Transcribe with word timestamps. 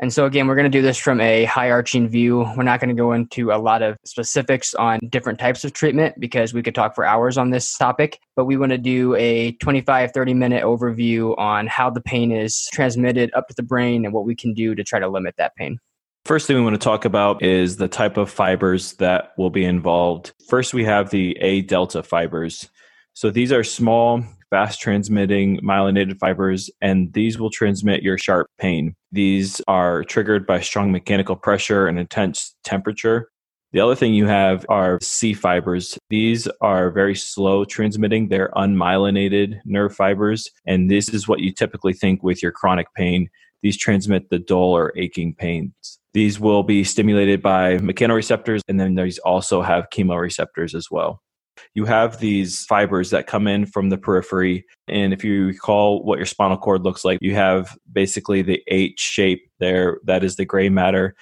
And 0.00 0.12
so, 0.12 0.26
again, 0.26 0.46
we're 0.46 0.54
going 0.54 0.70
to 0.70 0.78
do 0.78 0.82
this 0.82 0.96
from 0.96 1.20
a 1.20 1.44
high 1.46 1.72
arching 1.72 2.08
view. 2.08 2.46
We're 2.56 2.62
not 2.62 2.78
going 2.78 2.90
to 2.90 2.94
go 2.94 3.12
into 3.12 3.50
a 3.50 3.58
lot 3.58 3.82
of 3.82 3.96
specifics 4.04 4.72
on 4.74 5.00
different 5.08 5.40
types 5.40 5.64
of 5.64 5.72
treatment 5.72 6.14
because 6.20 6.54
we 6.54 6.62
could 6.62 6.74
talk 6.74 6.94
for 6.94 7.04
hours 7.04 7.36
on 7.36 7.50
this 7.50 7.76
topic. 7.76 8.20
But 8.36 8.44
we 8.44 8.56
want 8.56 8.70
to 8.70 8.78
do 8.78 9.16
a 9.16 9.52
25, 9.52 10.12
30 10.12 10.34
minute 10.34 10.62
overview 10.62 11.36
on 11.36 11.66
how 11.66 11.90
the 11.90 12.00
pain 12.00 12.30
is 12.30 12.68
transmitted 12.72 13.32
up 13.34 13.48
to 13.48 13.54
the 13.56 13.64
brain 13.64 14.04
and 14.04 14.14
what 14.14 14.24
we 14.24 14.36
can 14.36 14.54
do 14.54 14.76
to 14.76 14.84
try 14.84 15.00
to 15.00 15.08
limit 15.08 15.34
that 15.36 15.56
pain. 15.56 15.80
First 16.28 16.46
thing 16.46 16.56
we 16.56 16.62
want 16.62 16.74
to 16.74 16.78
talk 16.78 17.06
about 17.06 17.42
is 17.42 17.78
the 17.78 17.88
type 17.88 18.18
of 18.18 18.28
fibers 18.28 18.92
that 18.96 19.32
will 19.38 19.48
be 19.48 19.64
involved. 19.64 20.34
First, 20.46 20.74
we 20.74 20.84
have 20.84 21.08
the 21.08 21.34
A 21.40 21.62
delta 21.62 22.02
fibers. 22.02 22.68
So 23.14 23.30
these 23.30 23.50
are 23.50 23.64
small, 23.64 24.22
fast 24.50 24.78
transmitting 24.78 25.58
myelinated 25.62 26.18
fibers, 26.18 26.68
and 26.82 27.10
these 27.14 27.38
will 27.38 27.48
transmit 27.48 28.02
your 28.02 28.18
sharp 28.18 28.50
pain. 28.58 28.94
These 29.10 29.62
are 29.68 30.04
triggered 30.04 30.46
by 30.46 30.60
strong 30.60 30.92
mechanical 30.92 31.34
pressure 31.34 31.86
and 31.86 31.98
intense 31.98 32.54
temperature. 32.62 33.30
The 33.72 33.80
other 33.80 33.94
thing 33.94 34.12
you 34.12 34.26
have 34.26 34.66
are 34.68 34.98
C 35.00 35.32
fibers. 35.32 35.96
These 36.10 36.46
are 36.60 36.90
very 36.90 37.14
slow 37.14 37.64
transmitting. 37.64 38.28
They're 38.28 38.52
unmyelinated 38.54 39.60
nerve 39.64 39.96
fibers. 39.96 40.50
And 40.66 40.90
this 40.90 41.08
is 41.08 41.26
what 41.26 41.40
you 41.40 41.52
typically 41.52 41.94
think 41.94 42.22
with 42.22 42.42
your 42.42 42.52
chronic 42.52 42.88
pain. 42.94 43.30
These 43.62 43.78
transmit 43.78 44.28
the 44.28 44.38
dull 44.38 44.76
or 44.76 44.92
aching 44.94 45.34
pains. 45.34 45.97
These 46.14 46.40
will 46.40 46.62
be 46.62 46.84
stimulated 46.84 47.42
by 47.42 47.78
mechanoreceptors, 47.78 48.60
and 48.68 48.80
then 48.80 48.94
these 48.94 49.18
also 49.18 49.62
have 49.62 49.90
chemoreceptors 49.92 50.74
as 50.74 50.90
well. 50.90 51.20
You 51.74 51.84
have 51.84 52.18
these 52.18 52.64
fibers 52.64 53.10
that 53.10 53.26
come 53.26 53.46
in 53.46 53.66
from 53.66 53.90
the 53.90 53.98
periphery. 53.98 54.64
And 54.86 55.12
if 55.12 55.24
you 55.24 55.46
recall 55.46 56.04
what 56.04 56.18
your 56.18 56.26
spinal 56.26 56.56
cord 56.56 56.82
looks 56.82 57.04
like, 57.04 57.18
you 57.20 57.34
have 57.34 57.76
basically 57.92 58.42
the 58.42 58.62
H 58.68 58.98
shape 58.98 59.50
there. 59.58 59.98
That 60.04 60.24
is 60.24 60.36
the 60.36 60.44
gray 60.44 60.68
matter. 60.68 61.14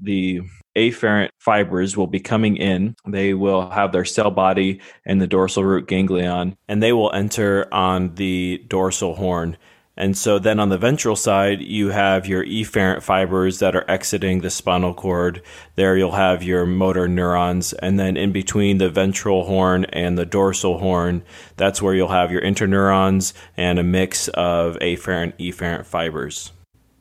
The 0.00 0.40
afferent 0.76 1.30
fibers 1.38 1.96
will 1.96 2.06
be 2.06 2.20
coming 2.20 2.56
in. 2.56 2.94
They 3.06 3.34
will 3.34 3.68
have 3.68 3.92
their 3.92 4.04
cell 4.04 4.30
body 4.30 4.80
and 5.04 5.20
the 5.20 5.26
dorsal 5.26 5.64
root 5.64 5.88
ganglion, 5.88 6.56
and 6.68 6.82
they 6.82 6.92
will 6.92 7.12
enter 7.12 7.72
on 7.74 8.14
the 8.14 8.64
dorsal 8.68 9.14
horn. 9.16 9.56
And 9.96 10.16
so 10.16 10.38
then 10.38 10.58
on 10.58 10.70
the 10.70 10.78
ventral 10.78 11.16
side, 11.16 11.60
you 11.60 11.88
have 11.88 12.26
your 12.26 12.44
efferent 12.44 13.02
fibers 13.02 13.58
that 13.58 13.76
are 13.76 13.84
exiting 13.90 14.40
the 14.40 14.48
spinal 14.48 14.94
cord. 14.94 15.42
There 15.76 15.96
you'll 15.96 16.12
have 16.12 16.42
your 16.42 16.64
motor 16.64 17.06
neurons. 17.06 17.72
And 17.74 17.98
then 17.98 18.16
in 18.16 18.32
between 18.32 18.78
the 18.78 18.88
ventral 18.88 19.44
horn 19.44 19.84
and 19.86 20.16
the 20.16 20.24
dorsal 20.24 20.78
horn, 20.78 21.22
that's 21.56 21.82
where 21.82 21.94
you'll 21.94 22.08
have 22.08 22.32
your 22.32 22.40
interneurons 22.40 23.34
and 23.56 23.78
a 23.78 23.82
mix 23.82 24.28
of 24.28 24.76
afferent, 24.76 25.34
efferent 25.38 25.84
fibers. 25.84 26.52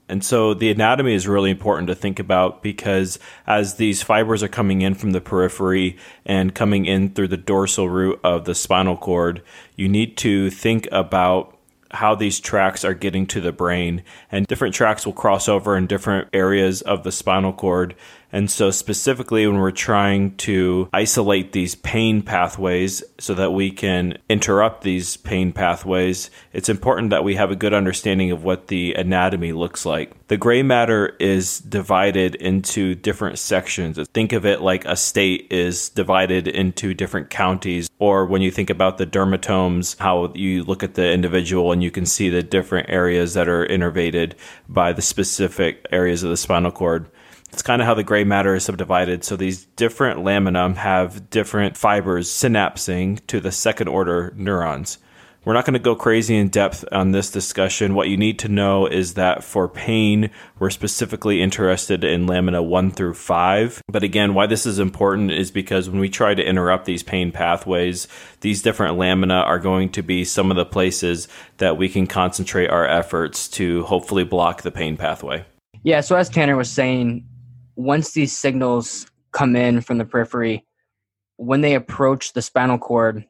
And 0.09 0.25
so 0.25 0.55
the 0.55 0.71
anatomy 0.71 1.13
is 1.13 1.27
really 1.27 1.51
important 1.51 1.87
to 1.87 1.95
think 1.95 2.17
about 2.17 2.63
because 2.63 3.19
as 3.45 3.75
these 3.75 4.01
fibers 4.01 4.41
are 4.41 4.47
coming 4.47 4.81
in 4.81 4.95
from 4.95 5.11
the 5.11 5.21
periphery 5.21 5.97
and 6.25 6.55
coming 6.55 6.87
in 6.87 7.13
through 7.13 7.27
the 7.27 7.37
dorsal 7.37 7.87
root 7.87 8.19
of 8.23 8.45
the 8.45 8.55
spinal 8.55 8.97
cord, 8.97 9.43
you 9.75 9.87
need 9.87 10.17
to 10.17 10.49
think 10.49 10.87
about 10.91 11.58
how 11.91 12.15
these 12.15 12.39
tracks 12.39 12.85
are 12.85 12.93
getting 12.93 13.25
to 13.27 13.41
the 13.41 13.51
brain 13.51 14.03
and 14.31 14.45
different 14.47 14.75
tracks 14.75 15.05
will 15.05 15.13
cross 15.13 15.49
over 15.49 15.75
in 15.75 15.87
different 15.87 16.27
areas 16.33 16.81
of 16.81 17.03
the 17.03 17.11
spinal 17.11 17.53
cord 17.53 17.95
and 18.31 18.49
so, 18.49 18.69
specifically, 18.69 19.47
when 19.47 19.57
we're 19.57 19.71
trying 19.71 20.35
to 20.37 20.87
isolate 20.93 21.51
these 21.51 21.75
pain 21.75 22.21
pathways 22.21 23.03
so 23.17 23.33
that 23.33 23.51
we 23.51 23.71
can 23.71 24.17
interrupt 24.29 24.83
these 24.83 25.17
pain 25.17 25.51
pathways, 25.51 26.29
it's 26.53 26.69
important 26.69 27.09
that 27.09 27.23
we 27.23 27.35
have 27.35 27.49
a 27.49 27.55
good 27.55 27.73
understanding 27.73 28.31
of 28.31 28.43
what 28.43 28.67
the 28.67 28.93
anatomy 28.93 29.51
looks 29.51 29.85
like. 29.85 30.13
The 30.27 30.37
gray 30.37 30.61
matter 30.61 31.15
is 31.19 31.59
divided 31.59 32.35
into 32.35 32.93
different 32.93 33.39
sections. 33.39 33.99
Think 34.13 34.31
of 34.33 34.45
it 34.45 34.61
like 34.61 34.85
a 34.85 34.95
state 34.95 35.47
is 35.49 35.89
divided 35.89 36.47
into 36.47 36.93
different 36.93 37.31
counties, 37.31 37.89
or 37.97 38.27
when 38.27 38.43
you 38.43 38.51
think 38.51 38.69
about 38.69 38.99
the 38.99 39.07
dermatomes, 39.07 39.97
how 39.97 40.31
you 40.35 40.63
look 40.63 40.83
at 40.83 40.93
the 40.93 41.11
individual 41.11 41.71
and 41.71 41.81
you 41.81 41.89
can 41.89 42.05
see 42.05 42.29
the 42.29 42.43
different 42.43 42.89
areas 42.89 43.33
that 43.33 43.49
are 43.49 43.65
innervated 43.65 44.33
by 44.67 44.93
the 44.93 45.01
specific 45.01 45.83
areas 45.91 46.21
of 46.21 46.29
the 46.29 46.37
spinal 46.37 46.71
cord. 46.71 47.09
It's 47.51 47.61
kind 47.61 47.81
of 47.81 47.85
how 47.85 47.93
the 47.93 48.03
gray 48.03 48.23
matter 48.23 48.55
is 48.55 48.65
subdivided. 48.65 49.23
So 49.23 49.35
these 49.35 49.65
different 49.65 50.23
lamina 50.23 50.73
have 50.75 51.29
different 51.29 51.75
fibers 51.75 52.29
synapsing 52.29 53.25
to 53.27 53.39
the 53.39 53.51
second 53.51 53.87
order 53.87 54.33
neurons. 54.35 54.97
We're 55.45 55.53
not 55.53 55.65
going 55.65 55.73
to 55.73 55.79
go 55.79 55.95
crazy 55.95 56.35
in 56.35 56.49
depth 56.49 56.83
on 56.91 57.11
this 57.11 57.31
discussion. 57.31 57.95
What 57.95 58.09
you 58.09 58.17
need 58.17 58.39
to 58.39 58.49
know 58.49 58.85
is 58.85 59.13
that 59.13 59.41
for 59.41 59.69
pain, 59.69 60.31
we're 60.59 60.69
specifically 60.69 61.41
interested 61.41 62.03
in 62.03 62.27
lamina 62.27 62.61
1 62.61 62.91
through 62.91 63.13
5. 63.13 63.81
But 63.87 64.03
again, 64.03 64.33
why 64.33 64.47
this 64.47 64.65
is 64.65 64.79
important 64.79 65.31
is 65.31 65.49
because 65.49 65.89
when 65.89 66.01
we 66.01 66.09
try 66.09 66.33
to 66.33 66.43
interrupt 66.43 66.85
these 66.85 67.03
pain 67.03 67.31
pathways, 67.31 68.07
these 68.41 68.61
different 68.61 68.97
lamina 68.97 69.35
are 69.35 69.59
going 69.59 69.89
to 69.93 70.01
be 70.01 70.25
some 70.25 70.51
of 70.51 70.57
the 70.57 70.65
places 70.65 71.29
that 71.57 71.77
we 71.77 71.87
can 71.87 72.05
concentrate 72.05 72.67
our 72.67 72.85
efforts 72.85 73.47
to 73.47 73.83
hopefully 73.83 74.25
block 74.25 74.63
the 74.63 74.71
pain 74.71 74.97
pathway. 74.97 75.45
Yeah, 75.83 76.01
so 76.01 76.17
as 76.17 76.27
Tanner 76.27 76.57
was 76.57 76.69
saying, 76.69 77.25
once 77.79 78.11
these 78.11 78.37
signals 78.37 79.07
come 79.31 79.55
in 79.55 79.79
from 79.79 79.97
the 79.97 80.03
periphery, 80.03 80.65
when 81.37 81.61
they 81.61 81.75
approach 81.75 82.33
the 82.33 82.41
spinal 82.41 82.77
cord, 82.77 83.25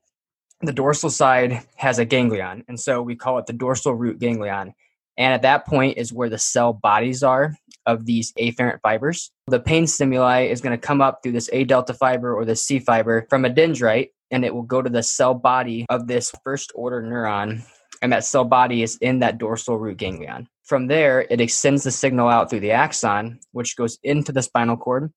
the 0.61 0.73
dorsal 0.73 1.11
side 1.11 1.61
has 1.75 1.99
a 1.99 2.05
ganglion. 2.05 2.63
And 2.67 2.79
so 2.79 2.99
we 3.03 3.15
call 3.15 3.37
it 3.37 3.45
the 3.45 3.53
dorsal 3.53 3.93
root 3.93 4.17
ganglion. 4.17 4.73
And 5.17 5.33
at 5.35 5.43
that 5.43 5.67
point 5.67 5.99
is 5.99 6.11
where 6.11 6.29
the 6.29 6.39
cell 6.39 6.73
bodies 6.73 7.21
are 7.21 7.55
of 7.85 8.07
these 8.07 8.33
afferent 8.39 8.79
fibers. 8.81 9.29
The 9.45 9.59
pain 9.59 9.85
stimuli 9.85 10.47
is 10.47 10.61
going 10.61 10.75
to 10.75 10.87
come 10.87 10.99
up 10.99 11.19
through 11.21 11.33
this 11.33 11.51
A 11.53 11.63
delta 11.63 11.93
fiber 11.93 12.33
or 12.33 12.43
the 12.43 12.55
C 12.55 12.79
fiber 12.79 13.27
from 13.29 13.45
a 13.45 13.51
dendrite, 13.51 14.09
and 14.31 14.43
it 14.43 14.55
will 14.55 14.63
go 14.63 14.81
to 14.81 14.89
the 14.89 15.03
cell 15.03 15.35
body 15.35 15.85
of 15.89 16.07
this 16.07 16.31
first 16.43 16.71
order 16.73 17.03
neuron. 17.03 17.61
And 18.01 18.11
that 18.13 18.25
cell 18.25 18.45
body 18.45 18.81
is 18.81 18.97
in 18.99 19.19
that 19.19 19.37
dorsal 19.37 19.77
root 19.77 19.97
ganglion. 19.97 20.47
From 20.69 20.85
there, 20.85 21.25
it 21.31 21.41
extends 21.41 21.83
the 21.83 21.89
signal 21.89 22.29
out 22.29 22.51
through 22.51 22.59
the 22.59 22.73
axon, 22.73 23.39
which 23.53 23.75
goes 23.75 23.97
into 24.03 24.31
the 24.31 24.43
spinal 24.43 24.77
cord. 24.77 25.11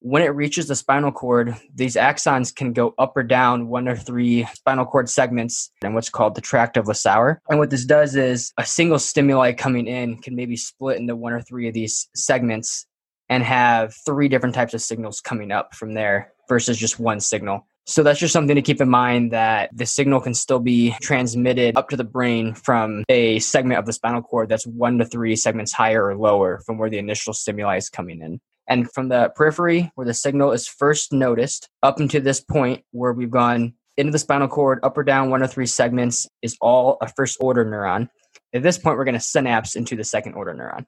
When 0.00 0.22
it 0.22 0.28
reaches 0.28 0.66
the 0.66 0.74
spinal 0.74 1.12
cord, 1.12 1.54
these 1.74 1.94
axons 1.94 2.54
can 2.54 2.72
go 2.72 2.94
up 2.96 3.14
or 3.14 3.22
down 3.22 3.68
one 3.68 3.86
or 3.86 3.96
three 3.96 4.46
spinal 4.54 4.86
cord 4.86 5.10
segments 5.10 5.70
in 5.82 5.92
what's 5.92 6.08
called 6.08 6.34
the 6.34 6.40
tract 6.40 6.78
of 6.78 6.86
Lissauer. 6.86 7.36
And 7.50 7.58
what 7.58 7.68
this 7.68 7.84
does 7.84 8.16
is 8.16 8.50
a 8.56 8.64
single 8.64 8.98
stimuli 8.98 9.52
coming 9.52 9.88
in 9.88 10.22
can 10.22 10.34
maybe 10.34 10.56
split 10.56 10.98
into 10.98 11.14
one 11.14 11.34
or 11.34 11.42
three 11.42 11.68
of 11.68 11.74
these 11.74 12.08
segments 12.14 12.86
and 13.28 13.42
have 13.42 13.94
three 14.06 14.28
different 14.28 14.54
types 14.54 14.72
of 14.72 14.80
signals 14.80 15.20
coming 15.20 15.52
up 15.52 15.74
from 15.74 15.92
there 15.92 16.32
versus 16.48 16.78
just 16.78 16.98
one 16.98 17.20
signal. 17.20 17.66
So 17.86 18.02
that's 18.02 18.18
just 18.18 18.32
something 18.32 18.56
to 18.56 18.62
keep 18.62 18.80
in 18.80 18.88
mind 18.88 19.32
that 19.32 19.70
the 19.74 19.84
signal 19.84 20.20
can 20.20 20.32
still 20.32 20.58
be 20.58 20.94
transmitted 21.02 21.76
up 21.76 21.90
to 21.90 21.96
the 21.96 22.04
brain 22.04 22.54
from 22.54 23.04
a 23.10 23.38
segment 23.40 23.78
of 23.78 23.84
the 23.84 23.92
spinal 23.92 24.22
cord 24.22 24.48
that's 24.48 24.66
one 24.66 24.98
to 24.98 25.04
three 25.04 25.36
segments 25.36 25.72
higher 25.72 26.06
or 26.06 26.16
lower 26.16 26.60
from 26.64 26.78
where 26.78 26.88
the 26.88 26.98
initial 26.98 27.34
stimuli 27.34 27.76
is 27.76 27.90
coming 27.90 28.22
in. 28.22 28.40
And 28.66 28.90
from 28.90 29.08
the 29.08 29.30
periphery, 29.36 29.90
where 29.94 30.06
the 30.06 30.14
signal 30.14 30.52
is 30.52 30.66
first 30.66 31.12
noticed, 31.12 31.68
up 31.82 32.00
until 32.00 32.22
this 32.22 32.40
point 32.40 32.82
where 32.92 33.12
we've 33.12 33.30
gone 33.30 33.74
into 33.98 34.12
the 34.12 34.18
spinal 34.18 34.48
cord, 34.48 34.80
up 34.82 34.96
or 34.96 35.04
down 35.04 35.28
one 35.28 35.42
or 35.42 35.46
three 35.46 35.66
segments, 35.66 36.26
is 36.40 36.56
all 36.62 36.96
a 37.02 37.08
first 37.08 37.36
order 37.40 37.64
neuron. 37.64 38.08
At 38.54 38.62
this 38.62 38.78
point, 38.78 38.96
we're 38.96 39.04
going 39.04 39.14
to 39.14 39.20
synapse 39.20 39.76
into 39.76 39.96
the 39.96 40.04
second 40.04 40.34
order 40.34 40.54
neuron. 40.54 40.86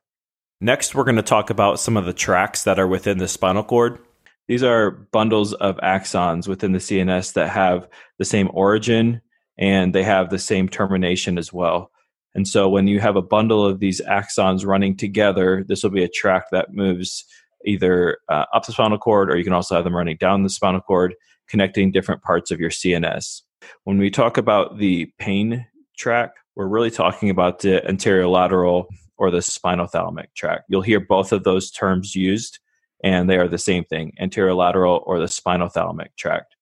Next, 0.60 0.94
we're 0.94 1.04
going 1.04 1.16
to 1.16 1.22
talk 1.22 1.50
about 1.50 1.78
some 1.78 1.98
of 1.98 2.06
the 2.06 2.14
tracks 2.14 2.64
that 2.64 2.78
are 2.78 2.86
within 2.86 3.18
the 3.18 3.28
spinal 3.28 3.62
cord. 3.62 3.98
These 4.48 4.62
are 4.62 4.90
bundles 4.90 5.52
of 5.54 5.76
axons 5.78 6.46
within 6.46 6.72
the 6.72 6.78
CNS 6.78 7.32
that 7.34 7.50
have 7.50 7.88
the 8.18 8.24
same 8.24 8.48
origin 8.52 9.20
and 9.58 9.94
they 9.94 10.04
have 10.04 10.30
the 10.30 10.38
same 10.38 10.68
termination 10.68 11.38
as 11.38 11.52
well. 11.52 11.90
And 12.34 12.46
so 12.46 12.68
when 12.68 12.86
you 12.86 13.00
have 13.00 13.16
a 13.16 13.22
bundle 13.22 13.64
of 13.64 13.80
these 13.80 14.00
axons 14.02 14.66
running 14.66 14.96
together, 14.96 15.64
this 15.66 15.82
will 15.82 15.90
be 15.90 16.04
a 16.04 16.08
track 16.08 16.44
that 16.52 16.74
moves 16.74 17.24
either 17.64 18.18
uh, 18.28 18.44
up 18.54 18.66
the 18.66 18.72
spinal 18.72 18.98
cord 18.98 19.30
or 19.30 19.36
you 19.36 19.44
can 19.44 19.52
also 19.52 19.74
have 19.74 19.84
them 19.84 19.96
running 19.96 20.18
down 20.18 20.42
the 20.42 20.50
spinal 20.50 20.80
cord, 20.80 21.14
connecting 21.48 21.90
different 21.90 22.22
parts 22.22 22.50
of 22.50 22.60
your 22.60 22.70
CNS. 22.70 23.42
When 23.84 23.98
we 23.98 24.10
talk 24.10 24.36
about 24.36 24.78
the 24.78 25.10
pain 25.18 25.66
track, 25.98 26.32
we're 26.54 26.68
really 26.68 26.90
talking 26.90 27.30
about 27.30 27.60
the 27.60 27.82
anterolateral 27.88 28.86
or 29.18 29.30
the 29.30 29.38
spinothalamic 29.38 30.26
track. 30.36 30.62
You'll 30.68 30.82
hear 30.82 31.00
both 31.00 31.32
of 31.32 31.44
those 31.44 31.70
terms 31.70 32.14
used, 32.14 32.58
and 33.06 33.30
they 33.30 33.38
are 33.38 33.46
the 33.46 33.56
same 33.56 33.84
thing 33.84 34.12
anterolateral 34.20 35.00
or 35.06 35.20
the 35.20 35.26
spinothalamic 35.26 36.08
tract. 36.18 36.56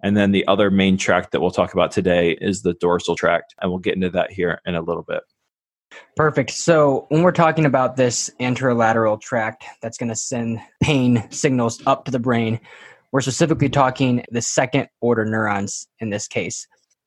And 0.00 0.16
then 0.16 0.30
the 0.30 0.46
other 0.46 0.70
main 0.70 0.96
tract 0.96 1.32
that 1.32 1.40
we'll 1.40 1.50
talk 1.50 1.72
about 1.72 1.90
today 1.90 2.38
is 2.40 2.62
the 2.62 2.74
dorsal 2.74 3.16
tract, 3.16 3.52
and 3.60 3.68
we'll 3.68 3.80
get 3.80 3.96
into 3.96 4.10
that 4.10 4.30
here 4.30 4.60
in 4.64 4.76
a 4.76 4.80
little 4.80 5.02
bit. 5.02 5.22
Perfect. 6.14 6.50
So, 6.52 7.06
when 7.08 7.22
we're 7.22 7.32
talking 7.32 7.64
about 7.64 7.96
this 7.96 8.30
anterolateral 8.38 9.20
tract 9.20 9.64
that's 9.82 9.98
going 9.98 10.10
to 10.10 10.14
send 10.14 10.60
pain 10.80 11.26
signals 11.30 11.82
up 11.84 12.04
to 12.04 12.12
the 12.12 12.20
brain, 12.20 12.60
we're 13.10 13.22
specifically 13.22 13.68
talking 13.68 14.24
the 14.30 14.42
second 14.42 14.86
order 15.00 15.24
neurons 15.24 15.88
in 15.98 16.10
this 16.10 16.28
case. 16.28 16.64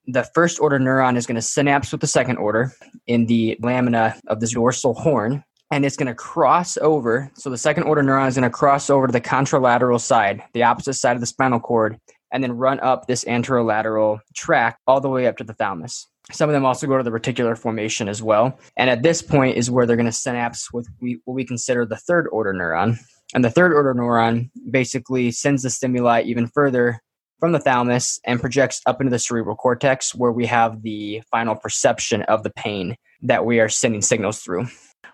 The 0.08 0.28
first 0.34 0.60
order 0.60 0.80
neuron 0.80 1.16
is 1.16 1.26
going 1.26 1.36
to 1.36 1.42
synapse 1.42 1.94
with 1.94 2.02
the 2.02 2.08
second 2.08 2.38
order 2.38 2.74
in 3.08 3.28
the 3.28 3.56
lamina 3.62 4.20
of 4.28 4.42
the 4.42 4.48
dorsal 4.48 4.96
horn, 4.96 5.46
and 5.72 5.86
it's 5.86 5.96
going 5.96 6.08
to 6.08 6.14
cross 6.14 6.78
over. 6.78 7.32
So, 7.36 7.50
the 7.50 7.58
second 7.58 7.84
order 7.84 8.04
neuron 8.04 8.28
is 8.28 8.36
going 8.36 8.44
to 8.44 8.50
cross 8.50 8.90
over 8.90 9.08
to 9.08 9.14
the 9.14 9.22
contralateral 9.22 10.00
side, 10.00 10.44
the 10.54 10.64
opposite 10.64 10.94
side 10.94 11.16
of 11.16 11.22
the 11.22 11.26
spinal 11.26 11.60
cord, 11.60 11.98
and 12.32 12.44
then 12.44 12.52
run 12.52 12.80
up 12.82 13.08
this 13.08 13.26
anterolateral 13.26 14.20
tract 14.36 14.80
all 14.86 15.02
the 15.02 15.10
way 15.10 15.28
up 15.28 15.38
to 15.38 15.44
the 15.44 15.54
thalamus. 15.54 16.08
Some 16.32 16.50
of 16.50 16.54
them 16.54 16.66
also 16.66 16.88
go 16.88 16.98
to 16.98 17.04
the 17.04 17.10
reticular 17.10 17.58
formation 17.58 18.08
as 18.08 18.22
well. 18.22 18.58
And 18.78 18.90
at 18.90 19.04
this 19.04 19.22
point 19.22 19.58
is 19.58 19.72
where 19.72 19.86
they're 19.86 19.96
going 19.96 20.06
to 20.06 20.12
synapse 20.12 20.72
with 20.72 20.88
what 21.00 21.34
we 21.34 21.44
consider 21.44 21.86
the 21.86 21.98
third 21.98 22.28
order 22.32 22.54
neuron. 22.54 23.00
And 23.34 23.44
the 23.44 23.50
third 23.50 23.74
order 23.74 23.94
neuron 23.94 24.50
basically 24.70 25.32
sends 25.32 25.64
the 25.64 25.70
stimuli 25.70 26.22
even 26.24 26.48
further 26.48 27.02
from 27.40 27.54
the 27.54 27.60
thalamus 27.60 28.20
and 28.24 28.40
projects 28.40 28.82
up 28.86 29.02
into 29.02 29.10
the 29.10 29.20
cerebral 29.20 29.56
cortex 29.56 30.14
where 30.14 30.32
we 30.32 30.46
have 30.46 30.84
the 30.84 31.22
final 31.32 31.56
perception 31.56 32.22
of 32.24 32.44
the 32.44 32.52
pain 32.52 32.96
that 33.24 33.46
we 33.46 33.60
are 33.60 33.70
sending 33.70 34.02
signals 34.02 34.40
through. 34.40 34.68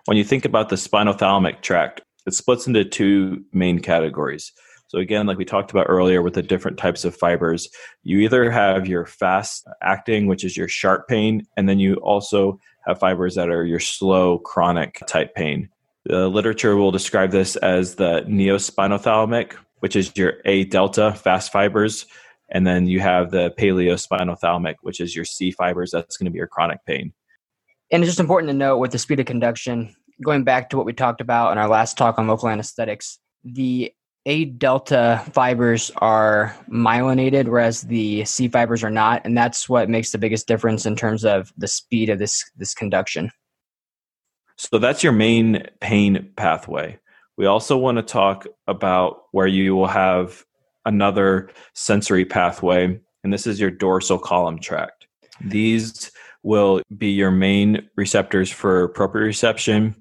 When 0.08 0.16
you 0.16 0.24
think 0.24 0.46
about 0.46 0.70
the 0.70 0.76
spinothalamic 0.76 1.60
tract, 1.60 2.00
it 2.26 2.32
splits 2.32 2.66
into 2.66 2.82
two 2.82 3.44
main 3.52 3.78
categories. 3.78 4.50
So 4.86 5.00
again, 5.00 5.26
like 5.26 5.36
we 5.36 5.44
talked 5.44 5.70
about 5.70 5.84
earlier 5.86 6.22
with 6.22 6.32
the 6.32 6.40
different 6.40 6.78
types 6.78 7.04
of 7.04 7.14
fibers, 7.14 7.68
you 8.04 8.20
either 8.20 8.50
have 8.50 8.86
your 8.86 9.04
fast 9.04 9.68
acting, 9.82 10.26
which 10.26 10.44
is 10.44 10.56
your 10.56 10.66
sharp 10.66 11.08
pain, 11.08 11.46
and 11.58 11.68
then 11.68 11.78
you 11.78 11.96
also 11.96 12.58
have 12.86 12.98
fibers 12.98 13.34
that 13.34 13.50
are 13.50 13.66
your 13.66 13.80
slow 13.80 14.38
chronic 14.38 14.98
type 15.06 15.34
pain. 15.34 15.68
The 16.06 16.28
literature 16.28 16.74
will 16.76 16.90
describe 16.90 17.30
this 17.30 17.56
as 17.56 17.96
the 17.96 18.22
neospinothalamic, 18.26 19.56
which 19.80 19.94
is 19.94 20.10
your 20.16 20.36
A 20.46 20.64
delta 20.64 21.12
fast 21.12 21.52
fibers, 21.52 22.06
and 22.48 22.66
then 22.66 22.86
you 22.86 23.00
have 23.00 23.30
the 23.30 23.50
paleospinothalamic, 23.58 24.76
which 24.80 25.02
is 25.02 25.14
your 25.14 25.26
C 25.26 25.50
fibers. 25.50 25.90
That's 25.90 26.16
going 26.16 26.24
to 26.24 26.32
be 26.32 26.38
your 26.38 26.46
chronic 26.46 26.82
pain. 26.86 27.12
And 27.90 28.02
it's 28.02 28.10
just 28.10 28.20
important 28.20 28.50
to 28.50 28.56
note 28.56 28.78
with 28.78 28.92
the 28.92 28.98
speed 28.98 29.20
of 29.20 29.26
conduction, 29.26 29.94
going 30.22 30.44
back 30.44 30.70
to 30.70 30.76
what 30.76 30.86
we 30.86 30.92
talked 30.92 31.20
about 31.20 31.52
in 31.52 31.58
our 31.58 31.68
last 31.68 31.96
talk 31.96 32.18
on 32.18 32.26
local 32.26 32.48
anesthetics, 32.48 33.18
the 33.44 33.92
a 34.26 34.44
delta 34.44 35.24
fibers 35.32 35.90
are 35.96 36.54
myelinated, 36.70 37.48
whereas 37.48 37.82
the 37.82 38.24
C 38.26 38.46
fibers 38.48 38.84
are 38.84 38.90
not, 38.90 39.24
and 39.24 39.36
that's 39.36 39.70
what 39.70 39.88
makes 39.88 40.12
the 40.12 40.18
biggest 40.18 40.46
difference 40.46 40.84
in 40.84 40.96
terms 40.96 41.24
of 41.24 41.50
the 41.56 41.68
speed 41.68 42.10
of 42.10 42.18
this 42.18 42.44
this 42.56 42.74
conduction. 42.74 43.30
So 44.56 44.78
that's 44.78 45.02
your 45.02 45.12
main 45.12 45.66
pain 45.80 46.30
pathway. 46.36 46.98
We 47.38 47.46
also 47.46 47.78
want 47.78 47.96
to 47.96 48.02
talk 48.02 48.46
about 48.66 49.22
where 49.30 49.46
you 49.46 49.76
will 49.76 49.86
have 49.86 50.44
another 50.84 51.48
sensory 51.74 52.24
pathway, 52.24 53.00
and 53.24 53.32
this 53.32 53.46
is 53.46 53.58
your 53.58 53.70
dorsal 53.70 54.18
column 54.18 54.58
tract. 54.58 55.06
These 55.40 56.10
will 56.48 56.80
be 56.96 57.10
your 57.10 57.30
main 57.30 57.88
receptors 57.96 58.50
for 58.50 58.92
proprioception 58.94 59.94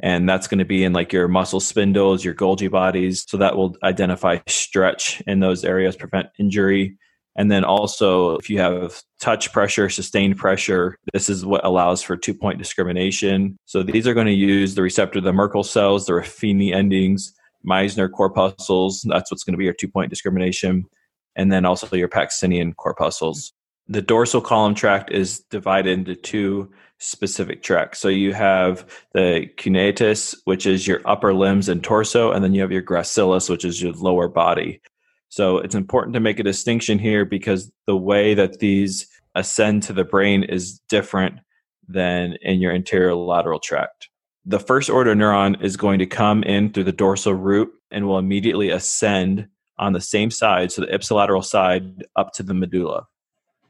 and 0.00 0.28
that's 0.28 0.48
going 0.48 0.58
to 0.58 0.64
be 0.64 0.84
in 0.84 0.92
like 0.92 1.12
your 1.12 1.28
muscle 1.28 1.60
spindles, 1.60 2.24
your 2.24 2.34
Golgi 2.34 2.70
bodies. 2.70 3.24
So 3.28 3.36
that 3.36 3.56
will 3.56 3.76
identify 3.82 4.38
stretch 4.48 5.22
in 5.26 5.40
those 5.40 5.64
areas, 5.64 5.96
prevent 5.96 6.28
injury. 6.38 6.98
And 7.36 7.50
then 7.50 7.64
also, 7.64 8.36
if 8.36 8.48
you 8.48 8.60
have 8.60 9.02
touch 9.20 9.52
pressure, 9.52 9.88
sustained 9.88 10.36
pressure, 10.36 10.96
this 11.12 11.28
is 11.28 11.44
what 11.44 11.64
allows 11.64 12.02
for 12.02 12.16
two 12.16 12.34
point 12.34 12.58
discrimination. 12.58 13.56
So 13.66 13.82
these 13.82 14.06
are 14.06 14.14
going 14.14 14.26
to 14.26 14.32
use 14.32 14.74
the 14.74 14.82
receptor, 14.82 15.20
the 15.20 15.32
Merkel 15.32 15.64
cells, 15.64 16.06
the 16.06 16.12
Ruffini 16.12 16.72
endings, 16.72 17.32
Meissner 17.64 18.08
corpuscles. 18.08 19.04
That's 19.08 19.30
what's 19.30 19.42
going 19.42 19.54
to 19.54 19.58
be 19.58 19.64
your 19.64 19.74
two 19.74 19.88
point 19.88 20.10
discrimination. 20.10 20.84
And 21.36 21.52
then 21.52 21.64
also 21.64 21.96
your 21.96 22.08
Pacinian 22.08 22.76
corpuscles. 22.76 23.52
The 23.88 24.02
dorsal 24.02 24.40
column 24.40 24.74
tract 24.74 25.12
is 25.12 25.40
divided 25.50 25.98
into 25.98 26.14
two 26.14 26.72
specific 26.98 27.62
tracks. 27.62 27.98
So 27.98 28.08
you 28.08 28.32
have 28.32 28.86
the 29.12 29.46
cuneatus, 29.56 30.34
which 30.44 30.64
is 30.64 30.86
your 30.86 31.02
upper 31.04 31.34
limbs 31.34 31.68
and 31.68 31.84
torso, 31.84 32.32
and 32.32 32.42
then 32.42 32.54
you 32.54 32.62
have 32.62 32.72
your 32.72 32.82
gracilis, 32.82 33.50
which 33.50 33.64
is 33.64 33.82
your 33.82 33.92
lower 33.92 34.28
body. 34.28 34.80
So 35.28 35.58
it's 35.58 35.74
important 35.74 36.14
to 36.14 36.20
make 36.20 36.38
a 36.38 36.44
distinction 36.44 36.98
here 36.98 37.24
because 37.24 37.70
the 37.86 37.96
way 37.96 38.34
that 38.34 38.60
these 38.60 39.06
ascend 39.34 39.82
to 39.82 39.92
the 39.92 40.04
brain 40.04 40.44
is 40.44 40.78
different 40.88 41.40
than 41.88 42.36
in 42.40 42.60
your 42.60 42.72
anterior 42.72 43.14
lateral 43.14 43.58
tract. 43.58 44.08
The 44.46 44.60
first 44.60 44.88
order 44.88 45.14
neuron 45.14 45.62
is 45.62 45.76
going 45.76 45.98
to 45.98 46.06
come 46.06 46.42
in 46.44 46.72
through 46.72 46.84
the 46.84 46.92
dorsal 46.92 47.34
root 47.34 47.70
and 47.90 48.06
will 48.06 48.18
immediately 48.18 48.70
ascend 48.70 49.48
on 49.78 49.92
the 49.92 50.00
same 50.00 50.30
side, 50.30 50.70
so 50.70 50.82
the 50.82 50.88
ipsilateral 50.88 51.44
side, 51.44 52.04
up 52.14 52.32
to 52.34 52.42
the 52.42 52.54
medulla. 52.54 53.06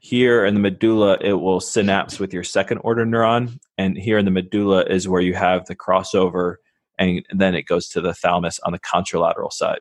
Here 0.04 0.44
in 0.44 0.52
the 0.52 0.60
medulla, 0.60 1.16
it 1.22 1.32
will 1.32 1.60
synapse 1.60 2.20
with 2.20 2.34
your 2.34 2.44
second 2.44 2.76
order 2.84 3.06
neuron. 3.06 3.58
And 3.78 3.96
here 3.96 4.18
in 4.18 4.26
the 4.26 4.30
medulla 4.30 4.84
is 4.84 5.08
where 5.08 5.22
you 5.22 5.32
have 5.32 5.64
the 5.64 5.74
crossover, 5.74 6.56
and 6.98 7.24
then 7.30 7.54
it 7.54 7.62
goes 7.62 7.88
to 7.88 8.02
the 8.02 8.12
thalamus 8.12 8.60
on 8.66 8.72
the 8.72 8.78
contralateral 8.78 9.50
side. 9.50 9.78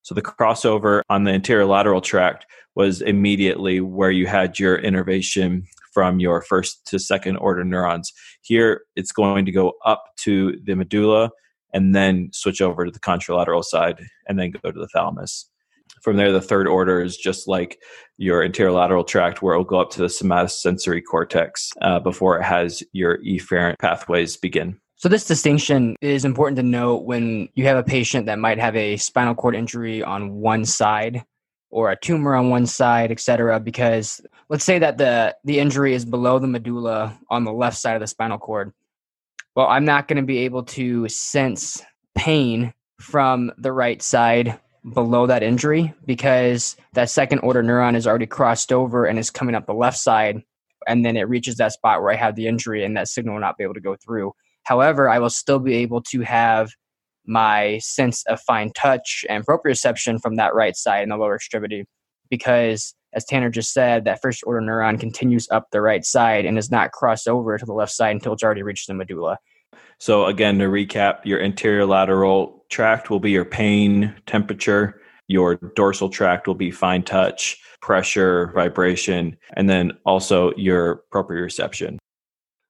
So 0.00 0.14
the 0.14 0.22
crossover 0.22 1.02
on 1.10 1.24
the 1.24 1.32
anterior 1.32 1.66
lateral 1.66 2.00
tract 2.00 2.46
was 2.76 3.02
immediately 3.02 3.82
where 3.82 4.10
you 4.10 4.26
had 4.26 4.58
your 4.58 4.78
innervation 4.78 5.66
from 5.92 6.18
your 6.18 6.40
first 6.40 6.86
to 6.86 6.98
second 6.98 7.36
order 7.36 7.62
neurons. 7.62 8.10
Here, 8.40 8.84
it's 8.96 9.12
going 9.12 9.44
to 9.44 9.52
go 9.52 9.74
up 9.84 10.02
to 10.20 10.58
the 10.64 10.76
medulla 10.76 11.30
and 11.74 11.94
then 11.94 12.30
switch 12.32 12.62
over 12.62 12.86
to 12.86 12.90
the 12.90 13.00
contralateral 13.00 13.62
side 13.62 14.00
and 14.26 14.38
then 14.38 14.50
go 14.50 14.70
to 14.70 14.80
the 14.80 14.88
thalamus. 14.88 15.50
From 16.02 16.16
there, 16.16 16.32
the 16.32 16.40
third 16.40 16.66
order 16.66 17.02
is 17.02 17.16
just 17.16 17.48
like 17.48 17.78
your 18.16 18.46
anterolateral 18.46 19.06
tract, 19.06 19.42
where 19.42 19.54
it 19.54 19.58
will 19.58 19.64
go 19.64 19.80
up 19.80 19.90
to 19.90 20.00
the 20.00 20.06
somatosensory 20.06 21.02
cortex 21.08 21.70
uh, 21.82 22.00
before 22.00 22.38
it 22.38 22.42
has 22.42 22.82
your 22.92 23.18
efferent 23.18 23.78
pathways 23.78 24.36
begin. 24.36 24.78
So, 24.96 25.08
this 25.08 25.24
distinction 25.24 25.96
is 26.00 26.24
important 26.24 26.56
to 26.56 26.62
note 26.62 27.04
when 27.04 27.48
you 27.54 27.64
have 27.64 27.76
a 27.76 27.84
patient 27.84 28.26
that 28.26 28.38
might 28.38 28.58
have 28.58 28.74
a 28.74 28.96
spinal 28.96 29.34
cord 29.34 29.54
injury 29.54 30.02
on 30.02 30.34
one 30.34 30.64
side 30.64 31.24
or 31.70 31.90
a 31.90 32.00
tumor 32.00 32.34
on 32.34 32.50
one 32.50 32.66
side, 32.66 33.10
et 33.10 33.20
cetera, 33.20 33.60
because 33.60 34.20
let's 34.48 34.64
say 34.64 34.78
that 34.78 34.98
the, 34.98 35.36
the 35.44 35.58
injury 35.58 35.94
is 35.94 36.04
below 36.04 36.38
the 36.38 36.46
medulla 36.46 37.18
on 37.28 37.44
the 37.44 37.52
left 37.52 37.76
side 37.76 37.94
of 37.94 38.00
the 38.00 38.06
spinal 38.06 38.38
cord. 38.38 38.72
Well, 39.54 39.66
I'm 39.66 39.84
not 39.84 40.08
going 40.08 40.16
to 40.16 40.22
be 40.22 40.38
able 40.38 40.64
to 40.64 41.08
sense 41.08 41.82
pain 42.16 42.72
from 43.00 43.52
the 43.58 43.72
right 43.72 44.00
side 44.00 44.58
below 44.94 45.26
that 45.26 45.42
injury 45.42 45.92
because 46.06 46.76
that 46.94 47.10
second 47.10 47.40
order 47.40 47.62
neuron 47.62 47.96
is 47.96 48.06
already 48.06 48.26
crossed 48.26 48.72
over 48.72 49.06
and 49.06 49.18
is 49.18 49.30
coming 49.30 49.54
up 49.54 49.66
the 49.66 49.74
left 49.74 49.98
side 49.98 50.42
and 50.86 51.04
then 51.04 51.16
it 51.16 51.28
reaches 51.28 51.56
that 51.56 51.72
spot 51.72 52.00
where 52.00 52.12
I 52.12 52.16
have 52.16 52.34
the 52.34 52.46
injury 52.46 52.84
and 52.84 52.96
that 52.96 53.08
signal 53.08 53.34
will 53.34 53.40
not 53.40 53.56
be 53.56 53.64
able 53.64 53.74
to 53.74 53.80
go 53.80 53.96
through. 54.02 54.32
However, 54.64 55.08
I 55.08 55.18
will 55.18 55.30
still 55.30 55.58
be 55.58 55.74
able 55.74 56.02
to 56.10 56.22
have 56.22 56.70
my 57.26 57.78
sense 57.82 58.24
of 58.26 58.40
fine 58.40 58.72
touch 58.72 59.24
and 59.28 59.44
proprioception 59.44 60.20
from 60.20 60.36
that 60.36 60.54
right 60.54 60.76
side 60.76 61.02
in 61.02 61.10
the 61.10 61.16
lower 61.16 61.34
extremity 61.34 61.84
because 62.30 62.94
as 63.14 63.24
Tanner 63.24 63.50
just 63.50 63.72
said, 63.72 64.04
that 64.04 64.20
first 64.20 64.42
order 64.46 64.60
neuron 64.60 65.00
continues 65.00 65.48
up 65.50 65.68
the 65.72 65.80
right 65.80 66.04
side 66.04 66.44
and 66.44 66.56
does 66.56 66.70
not 66.70 66.92
cross 66.92 67.26
over 67.26 67.56
to 67.56 67.64
the 67.64 67.72
left 67.72 67.92
side 67.92 68.14
until 68.14 68.34
it's 68.34 68.42
already 68.42 68.62
reached 68.62 68.86
the 68.86 68.94
medulla. 68.94 69.38
So 69.98 70.26
again, 70.26 70.58
to 70.58 70.66
recap, 70.66 71.24
your 71.24 71.42
anterior 71.42 71.84
lateral 71.84 72.64
tract 72.70 73.10
will 73.10 73.20
be 73.20 73.32
your 73.32 73.44
pain, 73.44 74.14
temperature. 74.26 75.00
Your 75.26 75.56
dorsal 75.56 76.08
tract 76.08 76.46
will 76.46 76.54
be 76.54 76.70
fine 76.70 77.02
touch, 77.02 77.58
pressure, 77.82 78.52
vibration, 78.54 79.36
and 79.54 79.68
then 79.68 79.92
also 80.06 80.52
your 80.56 81.02
proprioception. 81.12 81.98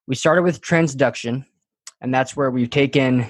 We 0.06 0.14
started 0.14 0.42
with 0.42 0.60
transduction, 0.60 1.44
and 2.00 2.12
that's 2.12 2.34
where 2.34 2.50
we've 2.50 2.70
taken 2.70 3.26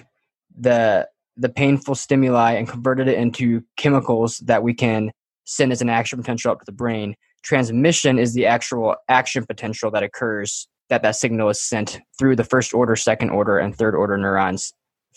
the 0.57 1.09
the 1.37 1.49
painful 1.49 1.95
stimuli 1.95 2.53
and 2.53 2.69
converted 2.69 3.07
it 3.07 3.17
into 3.17 3.63
chemicals 3.77 4.39
that 4.39 4.63
we 4.63 4.75
can 4.75 5.11
send 5.45 5.71
as 5.71 5.81
an 5.81 5.89
action 5.89 6.19
potential 6.19 6.51
up 6.51 6.59
to 6.59 6.65
the 6.67 6.73
brain. 6.73 7.15
Transmission 7.43 8.19
is 8.19 8.35
the 8.35 8.47
actual 8.47 8.97
action 9.09 9.47
potential 9.47 9.91
that 9.93 10.03
occurs 10.03 10.67
that 10.89 11.03
that 11.03 11.17
signal 11.17 11.49
is 11.51 11.61
sent 11.61 12.01
through 12.19 12.37
the 12.37 12.45
first 12.45 12.75
order, 12.75 12.97
second 12.97 13.31
order, 13.31 13.59
and 13.59 13.77
third 13.77 13.95
order 13.95 14.17
neurons 14.17 14.73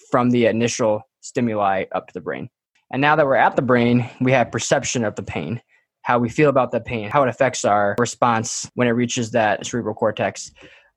from 0.09 0.29
the 0.29 0.45
initial 0.45 1.01
stimuli 1.21 1.85
up 1.93 2.07
to 2.07 2.13
the 2.13 2.21
brain. 2.21 2.49
And 2.91 3.01
now 3.01 3.15
that 3.15 3.25
we're 3.25 3.35
at 3.35 3.55
the 3.55 3.61
brain, 3.61 4.09
we 4.19 4.31
have 4.33 4.51
perception 4.51 5.05
of 5.05 5.15
the 5.15 5.23
pain, 5.23 5.61
how 6.01 6.19
we 6.19 6.29
feel 6.29 6.49
about 6.49 6.71
the 6.71 6.81
pain, 6.81 7.09
how 7.09 7.23
it 7.23 7.29
affects 7.29 7.63
our 7.63 7.95
response 7.97 8.69
when 8.75 8.87
it 8.87 8.91
reaches 8.91 9.31
that 9.31 9.65
cerebral 9.65 9.95
cortex. 9.95 10.51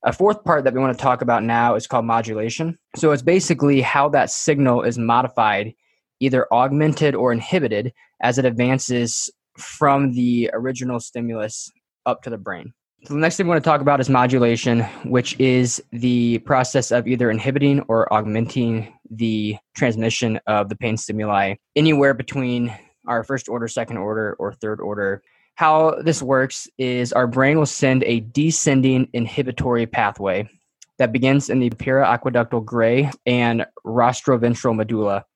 A 0.05 0.13
fourth 0.13 0.43
part 0.45 0.65
that 0.65 0.75
we 0.75 0.81
want 0.81 0.97
to 0.97 1.03
talk 1.03 1.23
about 1.23 1.45
now 1.45 1.77
is 1.77 1.87
called 1.87 2.05
modulation. 2.05 2.77
So 2.97 3.13
it's 3.13 3.23
basically 3.23 3.81
how 3.81 4.09
that 4.11 4.31
signal 4.31 4.83
is 4.83 4.99
modified, 4.99 5.73
either 6.21 6.47
augmented 6.53 7.15
or 7.15 7.33
inhibited, 7.33 7.93
as 8.21 8.39
it 8.39 8.45
advances 8.45 9.31
from 9.57 10.13
the 10.13 10.51
original 10.53 10.99
stimulus 10.99 11.71
up 12.07 12.23
to 12.23 12.31
the 12.31 12.37
brain. 12.37 12.73
So 13.07 13.13
the 13.13 13.21
next 13.21 13.37
thing 13.37 13.45
we 13.45 13.51
want 13.51 13.63
to 13.63 13.69
talk 13.69 13.83
about 13.83 14.01
is 14.01 14.09
modulation, 14.09 14.81
which 15.05 15.39
is 15.39 15.83
the 15.93 16.39
process 16.39 16.91
of 16.91 17.07
either 17.07 17.31
inhibiting 17.31 17.81
or 17.81 18.11
augmenting 18.11 18.95
the 19.11 19.59
transmission 19.77 20.41
of 20.47 20.71
the 20.71 20.77
pain 20.77 20.97
stimuli 20.97 21.57
anywhere 21.77 22.15
between 22.15 22.75
our 23.07 23.23
first 23.23 23.47
order, 23.51 23.69
second 23.69 23.99
order, 23.99 24.35
or 24.39 24.55
third 24.55 24.81
order. 24.81 25.23
How 25.57 26.01
this 26.01 26.23
works 26.23 26.67
is 26.79 27.13
our 27.13 27.27
brain 27.27 27.59
will 27.59 27.67
send 27.67 28.05
a 28.05 28.21
descending 28.21 29.11
inhibitory 29.13 29.85
pathway 29.85 30.49
that 30.97 31.13
begins 31.13 31.51
in 31.51 31.59
the 31.59 31.69
periaqueductal 31.69 32.65
gray 32.65 33.11
and 33.27 33.67
rostroventral 33.85 34.75
medulla. 34.75 35.27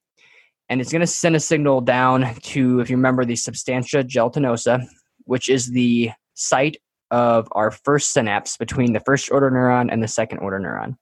And 0.69 0.81
it's 0.81 0.91
going 0.91 1.01
to 1.01 1.07
send 1.07 1.35
a 1.35 1.39
signal 1.39 1.81
down 1.81 2.33
to, 2.33 2.79
if 2.79 2.89
you 2.89 2.95
remember, 2.95 3.25
the 3.25 3.35
substantia 3.35 4.03
gelatinosa, 4.03 4.87
which 5.25 5.49
is 5.49 5.69
the 5.69 6.09
site 6.33 6.77
of 7.11 7.47
our 7.53 7.71
first 7.71 8.13
synapse 8.13 8.57
between 8.57 8.93
the 8.93 8.99
first 8.99 9.31
order 9.31 9.49
neuron 9.49 9.91
and 9.91 10.03
the 10.03 10.07
second 10.07 10.39
order 10.39 10.59
neuron. 10.59 10.95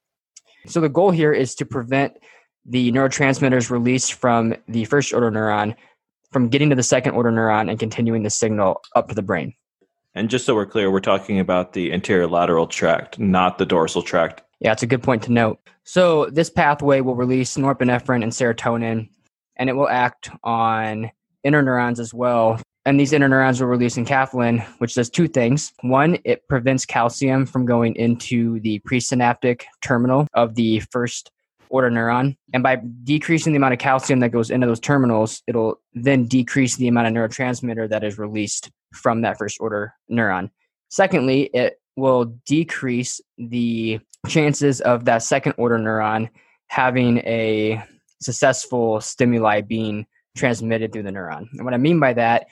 So 0.66 0.82
the 0.82 0.90
goal 0.90 1.12
here 1.12 1.34
is 1.34 1.56
to 1.56 1.66
prevent 1.66 2.18
the 2.66 2.92
neurotransmitters 2.92 3.70
released 3.70 4.14
from 4.14 4.56
the 4.68 4.86
first 4.86 5.14
order 5.14 5.32
neuron 5.32 5.76
from 6.32 6.50
getting 6.50 6.70
to 6.70 6.76
the 6.76 6.84
second 6.84 7.14
order 7.14 7.32
neuron 7.32 7.70
and 7.70 7.80
continuing 7.80 8.24
the 8.24 8.30
signal 8.30 8.82
up 8.96 9.08
to 9.10 9.16
the 9.16 9.22
brain. 9.22 9.54
And 10.14 10.30
just 10.30 10.46
so 10.46 10.56
we're 10.56 10.66
clear, 10.66 10.92
we're 10.92 11.00
talking 11.00 11.40
about 11.40 11.74
the 11.74 11.94
anterior 11.94 12.28
lateral 12.28 12.68
tract, 12.68 13.20
not 13.20 13.58
the 13.58 13.66
dorsal 13.66 14.02
tract. 14.02 14.42
Yeah, 14.60 14.72
it's 14.72 14.84
a 14.84 14.88
good 14.88 15.04
point 15.04 15.24
to 15.24 15.32
note. 15.32 15.60
So 15.84 16.26
this 16.26 16.50
pathway 16.50 17.02
will 17.02 17.16
release 17.16 17.56
norepinephrine 17.56 18.24
and 18.24 18.32
serotonin, 18.32 19.10
and 19.56 19.70
it 19.70 19.74
will 19.74 19.88
act 19.88 20.30
on 20.44 21.12
interneurons 21.46 22.00
as 22.00 22.14
well 22.14 22.60
and 22.88 22.98
these 22.98 23.12
interneurons 23.12 23.60
will 23.60 23.67
release 23.67 23.98
enkephalin, 23.98 24.65
which 24.77 24.94
does 24.94 25.10
two 25.10 25.27
things. 25.27 25.74
One, 25.82 26.17
it 26.24 26.48
prevents 26.48 26.86
calcium 26.86 27.46
from 27.46 27.65
going 27.65 27.94
into 27.98 28.62
the 28.62 28.79
presynaptic 28.79 29.63
terminal 29.82 30.25
of 30.34 30.56
the 30.56 30.79
first 30.89 31.29
order 31.67 31.91
neuron. 31.91 32.38
And 32.53 32.63
by 32.63 32.82
decreasing 33.03 33.51
the 33.51 33.58
amount 33.58 33.74
of 33.74 33.79
calcium 33.79 34.22
that 34.22 34.29
goes 34.29 34.50
into 34.50 34.67
those 34.67 34.79
terminals, 34.79 35.44
it'll 35.48 35.82
then 35.96 36.27
decrease 36.27 36.77
the 36.77 36.88
amount 36.88 37.08
of 37.08 37.13
neurotransmitter 37.13 37.89
that 37.89 38.06
is 38.06 38.17
released 38.17 38.72
from 38.94 39.20
that 39.24 39.38
first 39.38 39.60
order 39.60 39.94
neuron. 40.10 40.50
Secondly, 40.88 41.50
it 41.53 41.82
will 41.98 42.38
decrease 42.46 43.20
the 43.38 44.00
chances 44.29 44.79
of 44.79 45.03
that 45.03 45.24
second 45.24 45.56
order 45.58 45.77
neuron 45.77 46.29
having 46.67 47.17
a 47.17 47.84
successful 48.22 49.01
stimuli 49.01 49.60
being 49.60 50.06
transmitted 50.38 50.94
through 50.94 51.03
the 51.03 51.12
neuron. 51.12 51.48
And 51.51 51.65
what 51.65 51.74
I 51.74 51.77
mean 51.77 52.00
by 52.00 52.13
that 52.13 52.48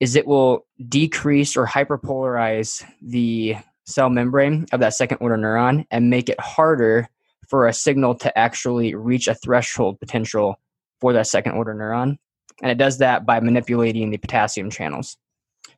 is 0.00 0.16
it 0.16 0.26
will 0.26 0.66
decrease 0.88 1.56
or 1.56 1.66
hyperpolarize 1.66 2.84
the 3.00 3.56
cell 3.86 4.10
membrane 4.10 4.66
of 4.72 4.80
that 4.80 4.94
second 4.94 5.18
order 5.20 5.36
neuron 5.36 5.84
and 5.90 6.10
make 6.10 6.28
it 6.28 6.40
harder 6.40 7.08
for 7.48 7.66
a 7.66 7.72
signal 7.72 8.14
to 8.14 8.36
actually 8.38 8.94
reach 8.94 9.28
a 9.28 9.34
threshold 9.34 10.00
potential 10.00 10.58
for 11.00 11.12
that 11.12 11.26
second 11.26 11.52
order 11.52 11.74
neuron. 11.74 12.16
And 12.62 12.70
it 12.70 12.78
does 12.78 12.98
that 12.98 13.26
by 13.26 13.40
manipulating 13.40 14.10
the 14.10 14.18
potassium 14.18 14.70
channels. 14.70 15.16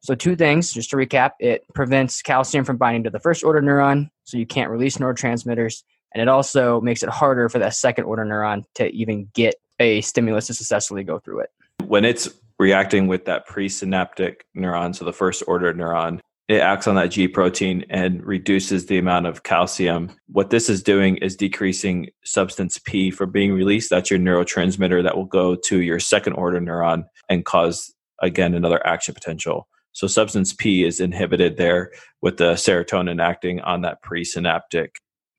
So, 0.00 0.14
two 0.14 0.36
things, 0.36 0.72
just 0.72 0.90
to 0.90 0.96
recap 0.96 1.32
it 1.40 1.64
prevents 1.74 2.22
calcium 2.22 2.64
from 2.64 2.76
binding 2.76 3.04
to 3.04 3.10
the 3.10 3.18
first 3.18 3.42
order 3.42 3.60
neuron, 3.60 4.10
so 4.24 4.36
you 4.36 4.46
can't 4.46 4.70
release 4.70 4.98
neurotransmitters. 4.98 5.82
And 6.14 6.22
it 6.22 6.28
also 6.28 6.80
makes 6.80 7.02
it 7.02 7.08
harder 7.08 7.48
for 7.48 7.58
that 7.58 7.74
second 7.74 8.04
order 8.04 8.24
neuron 8.24 8.64
to 8.76 8.88
even 8.94 9.28
get 9.34 9.54
a 9.80 10.00
stimulus 10.02 10.46
to 10.46 10.54
successfully 10.54 11.02
go 11.02 11.18
through 11.18 11.40
it. 11.40 11.50
When 11.86 12.04
it's 12.04 12.28
reacting 12.58 13.06
with 13.06 13.24
that 13.26 13.46
presynaptic 13.48 14.42
neuron, 14.56 14.94
so 14.94 15.04
the 15.04 15.12
first 15.12 15.42
order 15.46 15.72
neuron. 15.74 16.20
It 16.48 16.60
acts 16.60 16.86
on 16.86 16.94
that 16.94 17.08
G 17.08 17.26
protein 17.26 17.84
and 17.90 18.24
reduces 18.24 18.86
the 18.86 18.98
amount 18.98 19.26
of 19.26 19.42
calcium. 19.42 20.12
What 20.28 20.50
this 20.50 20.68
is 20.68 20.80
doing 20.80 21.16
is 21.16 21.34
decreasing 21.34 22.10
substance 22.24 22.78
P 22.78 23.10
from 23.10 23.32
being 23.32 23.52
released. 23.52 23.90
That's 23.90 24.10
your 24.10 24.20
neurotransmitter 24.20 25.02
that 25.02 25.16
will 25.16 25.24
go 25.24 25.56
to 25.56 25.80
your 25.80 25.98
second 25.98 26.34
order 26.34 26.60
neuron 26.60 27.06
and 27.28 27.44
cause, 27.44 27.92
again, 28.22 28.54
another 28.54 28.84
action 28.86 29.12
potential. 29.12 29.66
So, 29.92 30.06
substance 30.06 30.52
P 30.52 30.84
is 30.84 31.00
inhibited 31.00 31.56
there 31.56 31.90
with 32.22 32.36
the 32.36 32.52
serotonin 32.52 33.20
acting 33.20 33.60
on 33.62 33.80
that 33.80 34.02
presynaptic 34.04 34.90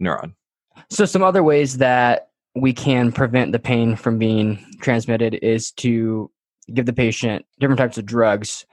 neuron. 0.04 0.34
So, 0.90 1.06
some 1.06 1.24
other 1.24 1.44
ways 1.44 1.78
that 1.78 2.32
we 2.54 2.74
can 2.74 3.12
prevent 3.12 3.54
the 3.54 3.60
pain 3.60 3.96
from 3.96 4.18
being 4.18 4.66
transmitted 4.82 5.36
is 5.42 5.72
to 5.74 6.32
give 6.74 6.86
the 6.86 6.94
patient 6.94 7.46
different 7.60 7.80
types 7.80 7.98
of 7.98 8.06
drugs. 8.06 8.66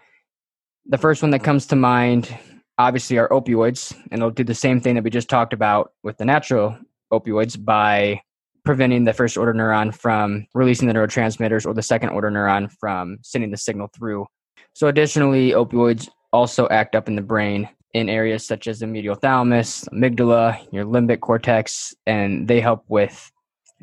The 0.87 0.99
first 0.99 1.23
one 1.23 1.31
that 1.31 1.45
comes 1.45 1.67
to 1.67 1.77
mind, 1.77 2.37
obviously, 2.79 3.19
are 3.19 3.29
opioids, 3.29 3.97
and 4.11 4.21
they'll 4.21 4.31
do 4.31 4.45
the 4.45 4.55
same 4.55 4.81
thing 4.81 4.95
that 4.95 5.05
we 5.05 5.11
just 5.11 5.29
talked 5.29 5.53
about 5.53 5.93
with 6.03 6.19
the 6.19 6.25
natural 6.25 6.77
opioids 7.13 7.63
by 7.63 8.21
preventing 8.65 9.05
the 9.05 9.13
first 9.13 9.37
order 9.37 9.55
neuron 9.55 9.95
from 9.95 10.47
releasing 10.55 10.89
the 10.89 10.95
neurotransmitters 10.95 11.67
or 11.67 11.75
the 11.75 11.83
second 11.83 12.11
order 12.11 12.31
neuron 12.31 12.71
from 12.81 13.19
sending 13.23 13.51
the 13.51 13.57
signal 13.57 13.89
through. 13.95 14.27
So, 14.75 14.89
additionally, 14.89 15.51
opioids 15.51 16.09
also 16.33 16.69
act 16.69 16.97
up 16.97 17.09
in 17.09 17.15
the 17.15 17.23
brain 17.23 17.69
in 17.93 18.09
areas 18.09 18.45
such 18.45 18.67
as 18.67 18.81
the 18.81 18.87
medial 18.87 19.15
thalamus, 19.15 19.85
amygdala, 19.93 20.67
your 20.73 20.85
limbic 20.85 21.21
cortex, 21.21 21.95
and 22.07 22.49
they 22.49 22.61
help 22.61 22.85
with 22.89 23.31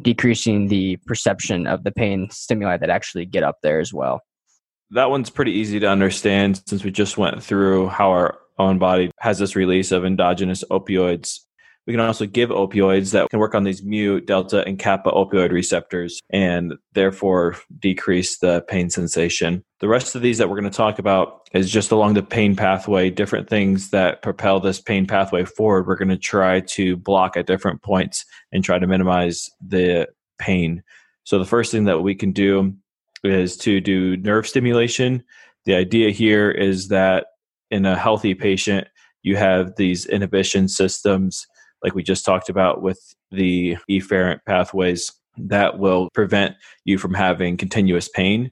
decreasing 0.02 0.68
the 0.68 0.98
perception 1.06 1.68
of 1.68 1.84
the 1.84 1.92
pain 1.92 2.28
stimuli 2.32 2.78
that 2.78 2.90
actually 2.90 3.26
get 3.26 3.44
up 3.44 3.58
there 3.64 3.80
as 3.80 3.94
well. 3.94 4.22
That 4.92 5.10
one's 5.10 5.30
pretty 5.30 5.52
easy 5.52 5.80
to 5.80 5.88
understand 5.88 6.62
since 6.68 6.84
we 6.84 6.92
just 6.92 7.18
went 7.18 7.42
through 7.42 7.88
how 7.88 8.10
our 8.12 8.40
own 8.60 8.78
body 8.78 9.12
has 9.20 9.40
this 9.40 9.56
release 9.56 9.92
of 9.92 10.06
endogenous 10.06 10.64
opioids 10.70 11.40
we 11.88 11.94
can 11.94 12.00
also 12.00 12.26
give 12.26 12.50
opioids 12.50 13.12
that 13.12 13.30
can 13.30 13.40
work 13.40 13.56
on 13.56 13.64
these 13.64 13.84
mu, 13.84 14.22
delta, 14.22 14.64
and 14.66 14.78
kappa 14.78 15.10
opioid 15.12 15.52
receptors 15.52 16.22
and 16.30 16.74
therefore 16.94 17.58
decrease 17.80 18.38
the 18.38 18.64
pain 18.68 18.90
sensation. 18.90 19.64
The 19.80 19.88
rest 19.88 20.16
of 20.16 20.22
these 20.22 20.38
that 20.38 20.48
we're 20.48 20.60
going 20.60 20.72
to 20.72 20.78
talk 20.78 21.00
about 21.00 21.50
is 21.54 21.72
just 21.72 21.92
along 21.92 22.14
the 22.14 22.24
pain 22.24 22.56
pathway, 22.56 23.10
different 23.10 23.50
things 23.50 23.90
that 23.90 24.22
propel 24.22 24.60
this 24.60 24.80
pain 24.80 25.08
pathway 25.08 25.44
forward. 25.44 25.88
We're 25.88 25.96
going 25.96 26.10
to 26.10 26.18
try 26.18 26.60
to 26.62 26.96
block 26.98 27.36
at 27.36 27.48
different 27.48 27.82
points 27.82 28.26
and 28.52 28.64
try 28.64 28.78
to 28.78 28.88
minimize 28.88 29.50
the 29.66 30.08
pain. 30.38 30.84
So, 31.24 31.40
the 31.40 31.46
first 31.46 31.72
thing 31.72 31.86
that 31.86 32.02
we 32.02 32.14
can 32.14 32.32
do 32.32 32.76
is 33.24 33.58
to 33.58 33.82
do 33.82 34.18
nerve 34.18 34.48
stimulation. 34.48 35.24
The 35.66 35.76
idea 35.76 36.12
here 36.12 36.50
is 36.52 36.88
that 36.90 37.28
in 37.70 37.86
a 37.86 37.98
healthy 37.98 38.34
patient, 38.34 38.88
you 39.24 39.36
have 39.36 39.76
these 39.76 40.06
inhibition 40.06 40.68
systems 40.68 41.48
like 41.84 41.96
we 41.96 42.04
just 42.04 42.26
talked 42.26 42.50
about 42.50 42.82
with 42.82 43.14
the 43.32 43.78
efferent 43.90 44.40
pathways 44.46 45.12
that 45.38 45.80
will 45.80 46.10
prevent 46.14 46.56
you 46.86 46.98
from 46.98 47.14
having 47.14 47.58
continuous 47.58 48.08
pain. 48.08 48.52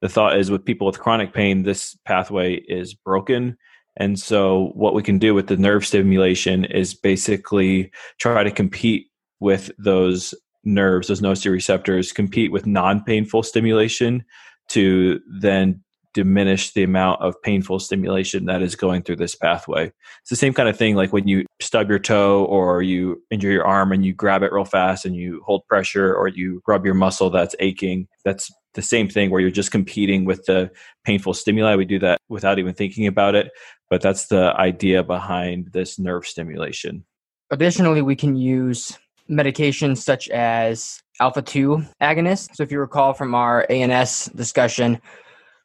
The 0.00 0.08
thought 0.08 0.38
is 0.38 0.50
with 0.50 0.64
people 0.64 0.86
with 0.86 1.00
chronic 1.00 1.32
pain, 1.32 1.62
this 1.62 1.96
pathway 2.04 2.54
is 2.54 2.94
broken. 2.94 3.56
And 3.96 4.18
so, 4.18 4.70
what 4.74 4.94
we 4.94 5.02
can 5.02 5.18
do 5.18 5.34
with 5.34 5.48
the 5.48 5.56
nerve 5.56 5.84
stimulation 5.84 6.64
is 6.64 6.94
basically 6.94 7.90
try 8.18 8.44
to 8.44 8.50
compete 8.50 9.08
with 9.40 9.72
those 9.76 10.34
nerves, 10.62 11.08
those 11.08 11.20
nociceptors, 11.20 12.14
compete 12.14 12.52
with 12.52 12.64
non 12.64 13.02
painful 13.02 13.42
stimulation 13.42 14.24
to 14.68 15.20
then 15.28 15.82
diminish 16.14 16.72
the 16.72 16.82
amount 16.82 17.20
of 17.20 17.40
painful 17.42 17.78
stimulation 17.78 18.46
that 18.46 18.62
is 18.62 18.74
going 18.74 19.02
through 19.02 19.16
this 19.16 19.34
pathway. 19.34 19.86
It's 20.20 20.30
the 20.30 20.36
same 20.36 20.54
kind 20.54 20.68
of 20.68 20.76
thing 20.76 20.96
like 20.96 21.12
when 21.12 21.28
you 21.28 21.46
stub 21.60 21.88
your 21.88 21.98
toe 21.98 22.44
or 22.44 22.82
you 22.82 23.22
injure 23.30 23.50
your 23.50 23.66
arm 23.66 23.92
and 23.92 24.04
you 24.04 24.12
grab 24.12 24.42
it 24.42 24.52
real 24.52 24.64
fast 24.64 25.04
and 25.04 25.14
you 25.14 25.42
hold 25.44 25.66
pressure 25.68 26.14
or 26.14 26.28
you 26.28 26.62
rub 26.66 26.84
your 26.84 26.94
muscle 26.94 27.30
that's 27.30 27.54
aching. 27.60 28.08
That's 28.24 28.50
the 28.74 28.82
same 28.82 29.08
thing 29.08 29.30
where 29.30 29.40
you're 29.40 29.50
just 29.50 29.70
competing 29.70 30.24
with 30.24 30.44
the 30.46 30.70
painful 31.04 31.34
stimuli. 31.34 31.74
We 31.74 31.84
do 31.84 31.98
that 32.00 32.20
without 32.28 32.58
even 32.58 32.74
thinking 32.74 33.06
about 33.06 33.34
it, 33.34 33.50
but 33.90 34.00
that's 34.00 34.26
the 34.26 34.54
idea 34.56 35.02
behind 35.02 35.72
this 35.72 35.98
nerve 35.98 36.26
stimulation. 36.26 37.04
Additionally, 37.50 38.02
we 38.02 38.14
can 38.14 38.36
use 38.36 38.98
medications 39.30 39.98
such 39.98 40.28
as 40.30 41.02
alpha 41.20 41.42
2 41.42 41.82
agonists. 42.02 42.54
So, 42.54 42.62
if 42.62 42.70
you 42.70 42.78
recall 42.78 43.14
from 43.14 43.34
our 43.34 43.66
ANS 43.70 44.26
discussion, 44.26 45.00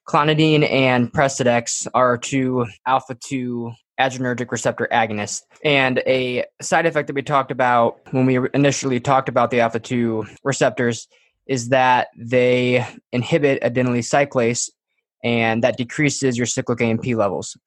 Clonidine 0.07 0.69
and 0.69 1.11
Precedex 1.11 1.87
are 1.93 2.17
two 2.17 2.65
alpha 2.85 3.15
2 3.15 3.71
adrenergic 3.99 4.51
receptor 4.51 4.87
agonists. 4.91 5.41
And 5.63 5.99
a 6.05 6.45
side 6.61 6.85
effect 6.85 7.07
that 7.07 7.13
we 7.13 7.21
talked 7.21 7.51
about 7.51 7.99
when 8.11 8.25
we 8.25 8.39
initially 8.53 8.99
talked 8.99 9.29
about 9.29 9.51
the 9.51 9.61
alpha 9.61 9.79
2 9.79 10.25
receptors 10.43 11.07
is 11.47 11.69
that 11.69 12.07
they 12.17 12.85
inhibit 13.11 13.61
adenylate 13.61 14.05
cyclase 14.05 14.69
and 15.23 15.63
that 15.63 15.77
decreases 15.77 16.37
your 16.37 16.47
cyclic 16.47 16.81
AMP 16.81 17.05
levels. 17.07 17.57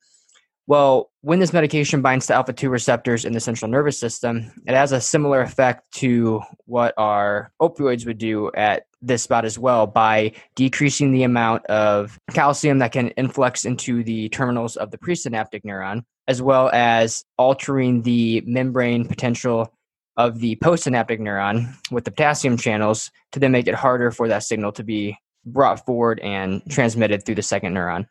Well, 0.69 1.13
when 1.21 1.39
this 1.39 1.53
medication 1.53 2.03
binds 2.03 2.27
to 2.27 2.35
alpha 2.35 2.53
2 2.53 2.69
receptors 2.69 3.25
in 3.25 3.33
the 3.33 3.41
central 3.41 3.71
nervous 3.71 3.99
system, 4.01 4.51
it 4.67 4.75
has 4.75 4.91
a 4.91 5.01
similar 5.01 5.41
effect 5.41 5.85
to 5.97 6.41
what 6.65 6.93
our 6.97 7.53
opioids 7.63 8.05
would 8.05 8.19
do 8.19 8.51
at 8.53 8.87
this 9.01 9.23
spot 9.23 9.45
as 9.45 9.59
well 9.59 9.87
by 9.87 10.33
decreasing 10.57 11.13
the 11.13 11.23
amount 11.23 11.65
of 11.67 12.19
calcium 12.33 12.81
that 12.81 12.91
can 12.91 13.11
influx 13.11 13.65
into 13.65 14.03
the 14.03 14.29
terminals 14.31 14.77
of 14.77 14.91
the 14.91 14.99
presynaptic 14.99 15.63
neuron, 15.63 16.03
as 16.27 16.43
well 16.43 16.69
as 16.73 17.25
altering 17.39 18.03
the 18.03 18.43
membrane 18.45 19.07
potential 19.07 19.73
of 20.17 20.41
the 20.41 20.57
postsynaptic 20.57 21.21
neuron 21.21 21.73
with 21.93 22.05
the 22.05 22.11
potassium 22.11 22.57
channels 22.57 23.11
to 23.31 23.39
then 23.39 23.53
make 23.53 23.69
it 23.69 23.75
harder 23.75 24.11
for 24.11 24.27
that 24.27 24.43
signal 24.43 24.73
to 24.73 24.83
be 24.83 25.17
brought 25.45 25.85
forward 25.87 26.19
and 26.21 26.61
transmitted 26.69 27.25
through 27.25 27.37
the 27.37 27.43
second 27.43 27.75
neuron. 27.75 28.07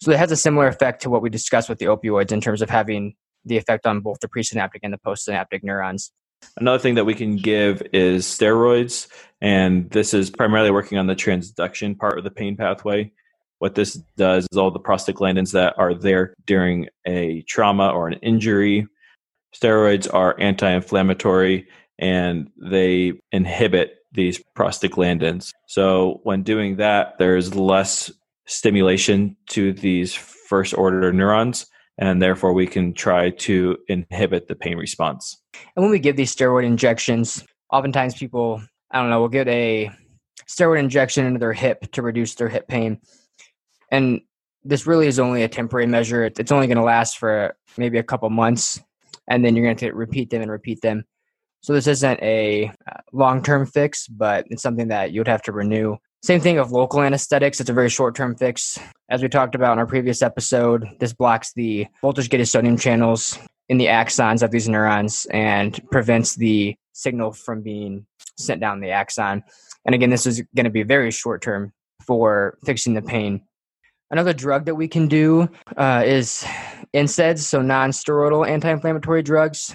So 0.00 0.10
it 0.10 0.18
has 0.18 0.30
a 0.30 0.36
similar 0.36 0.66
effect 0.66 1.02
to 1.02 1.10
what 1.10 1.22
we 1.22 1.30
discussed 1.30 1.68
with 1.68 1.78
the 1.78 1.86
opioids 1.86 2.32
in 2.32 2.40
terms 2.40 2.62
of 2.62 2.70
having 2.70 3.14
the 3.44 3.56
effect 3.56 3.86
on 3.86 4.00
both 4.00 4.20
the 4.20 4.28
presynaptic 4.28 4.80
and 4.82 4.92
the 4.92 4.98
postsynaptic 4.98 5.62
neurons. 5.62 6.12
Another 6.56 6.78
thing 6.78 6.94
that 6.94 7.04
we 7.04 7.14
can 7.14 7.36
give 7.36 7.82
is 7.92 8.26
steroids, 8.26 9.08
and 9.40 9.90
this 9.90 10.14
is 10.14 10.30
primarily 10.30 10.70
working 10.70 10.98
on 10.98 11.06
the 11.06 11.14
transduction 11.14 11.98
part 11.98 12.18
of 12.18 12.24
the 12.24 12.30
pain 12.30 12.56
pathway. 12.56 13.10
What 13.58 13.74
this 13.74 13.94
does 14.16 14.46
is 14.50 14.58
all 14.58 14.70
the 14.70 14.80
prostaglandins 14.80 15.52
that 15.52 15.74
are 15.78 15.94
there 15.94 16.34
during 16.46 16.88
a 17.06 17.42
trauma 17.42 17.90
or 17.90 18.08
an 18.08 18.14
injury. 18.14 18.86
Steroids 19.54 20.12
are 20.12 20.38
anti 20.38 20.70
inflammatory 20.70 21.68
and 21.98 22.50
they 22.56 23.12
inhibit 23.32 23.98
these 24.12 24.42
prostaglandins. 24.56 25.50
So, 25.66 26.20
when 26.24 26.42
doing 26.42 26.76
that, 26.76 27.14
there's 27.18 27.54
less 27.54 28.10
stimulation 28.46 29.36
to 29.48 29.72
these 29.72 30.14
first 30.14 30.76
order 30.76 31.12
neurons, 31.12 31.66
and 31.98 32.20
therefore 32.20 32.52
we 32.52 32.66
can 32.66 32.92
try 32.92 33.30
to 33.30 33.76
inhibit 33.88 34.48
the 34.48 34.54
pain 34.54 34.76
response. 34.76 35.40
And 35.76 35.82
when 35.82 35.90
we 35.90 35.98
give 35.98 36.16
these 36.16 36.34
steroid 36.34 36.64
injections, 36.64 37.44
oftentimes 37.70 38.14
people, 38.14 38.62
I 38.90 39.00
don't 39.00 39.10
know, 39.10 39.20
will 39.20 39.28
get 39.28 39.48
a 39.48 39.90
steroid 40.48 40.80
injection 40.80 41.26
into 41.26 41.38
their 41.38 41.52
hip 41.52 41.90
to 41.92 42.02
reduce 42.02 42.34
their 42.34 42.48
hip 42.48 42.68
pain. 42.68 43.00
And 43.90 44.20
this 44.64 44.86
really 44.86 45.06
is 45.06 45.18
only 45.18 45.42
a 45.42 45.48
temporary 45.48 45.86
measure. 45.86 46.24
It's 46.24 46.52
only 46.52 46.66
going 46.66 46.78
to 46.78 46.82
last 46.82 47.18
for 47.18 47.56
maybe 47.76 47.98
a 47.98 48.02
couple 48.02 48.28
months, 48.30 48.80
and 49.28 49.44
then 49.44 49.54
you're 49.54 49.64
going 49.64 49.76
to 49.76 49.92
repeat 49.92 50.30
them 50.30 50.42
and 50.42 50.50
repeat 50.50 50.80
them. 50.80 51.04
So 51.60 51.72
this 51.72 51.86
isn't 51.86 52.20
a 52.20 52.70
uh, 52.90 53.00
long-term 53.12 53.66
fix, 53.66 54.06
but 54.06 54.46
it's 54.50 54.62
something 54.62 54.88
that 54.88 55.12
you 55.12 55.20
would 55.20 55.28
have 55.28 55.42
to 55.42 55.52
renew 55.52 55.96
same 56.24 56.40
thing 56.40 56.56
of 56.56 56.72
local 56.72 57.02
anesthetics. 57.02 57.60
It's 57.60 57.68
a 57.68 57.74
very 57.74 57.90
short 57.90 58.14
term 58.14 58.34
fix. 58.34 58.78
As 59.10 59.20
we 59.20 59.28
talked 59.28 59.54
about 59.54 59.74
in 59.74 59.78
our 59.78 59.86
previous 59.86 60.22
episode, 60.22 60.88
this 60.98 61.12
blocks 61.12 61.52
the 61.52 61.86
voltage 62.00 62.30
gated 62.30 62.48
sodium 62.48 62.78
channels 62.78 63.38
in 63.68 63.76
the 63.76 63.86
axons 63.86 64.42
of 64.42 64.50
these 64.50 64.66
neurons 64.66 65.26
and 65.30 65.78
prevents 65.90 66.34
the 66.34 66.76
signal 66.94 67.32
from 67.32 67.60
being 67.60 68.06
sent 68.38 68.58
down 68.58 68.80
the 68.80 68.88
axon. 68.88 69.42
And 69.84 69.94
again, 69.94 70.08
this 70.08 70.26
is 70.26 70.42
going 70.56 70.64
to 70.64 70.70
be 70.70 70.82
very 70.82 71.10
short 71.10 71.42
term 71.42 71.74
for 72.06 72.56
fixing 72.64 72.94
the 72.94 73.02
pain. 73.02 73.42
Another 74.10 74.32
drug 74.32 74.64
that 74.64 74.76
we 74.76 74.88
can 74.88 75.08
do 75.08 75.50
uh, 75.76 76.04
is 76.06 76.42
NSAIDs, 76.94 77.40
so 77.40 77.60
non 77.60 77.90
steroidal 77.90 78.48
anti 78.48 78.70
inflammatory 78.70 79.22
drugs. 79.22 79.74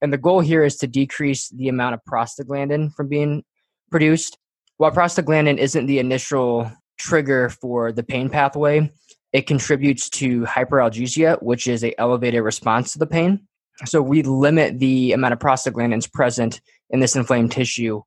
And 0.00 0.10
the 0.10 0.16
goal 0.16 0.40
here 0.40 0.64
is 0.64 0.76
to 0.76 0.86
decrease 0.86 1.50
the 1.50 1.68
amount 1.68 1.92
of 1.92 2.00
prostaglandin 2.08 2.94
from 2.94 3.08
being 3.08 3.44
produced 3.90 4.38
while 4.82 4.90
prostaglandin 4.90 5.58
isn't 5.58 5.86
the 5.86 6.00
initial 6.00 6.68
trigger 6.98 7.48
for 7.48 7.92
the 7.92 8.02
pain 8.02 8.28
pathway, 8.28 8.90
it 9.32 9.46
contributes 9.46 10.10
to 10.10 10.40
hyperalgesia, 10.40 11.40
which 11.40 11.68
is 11.68 11.84
a 11.84 11.94
elevated 12.00 12.42
response 12.42 12.92
to 12.92 12.98
the 12.98 13.06
pain. 13.06 13.46
So 13.84 14.02
we 14.02 14.22
limit 14.22 14.80
the 14.80 15.12
amount 15.12 15.34
of 15.34 15.38
prostaglandins 15.38 16.12
present 16.12 16.60
in 16.90 16.98
this 16.98 17.14
inflamed 17.14 17.52
tissue. 17.52 18.02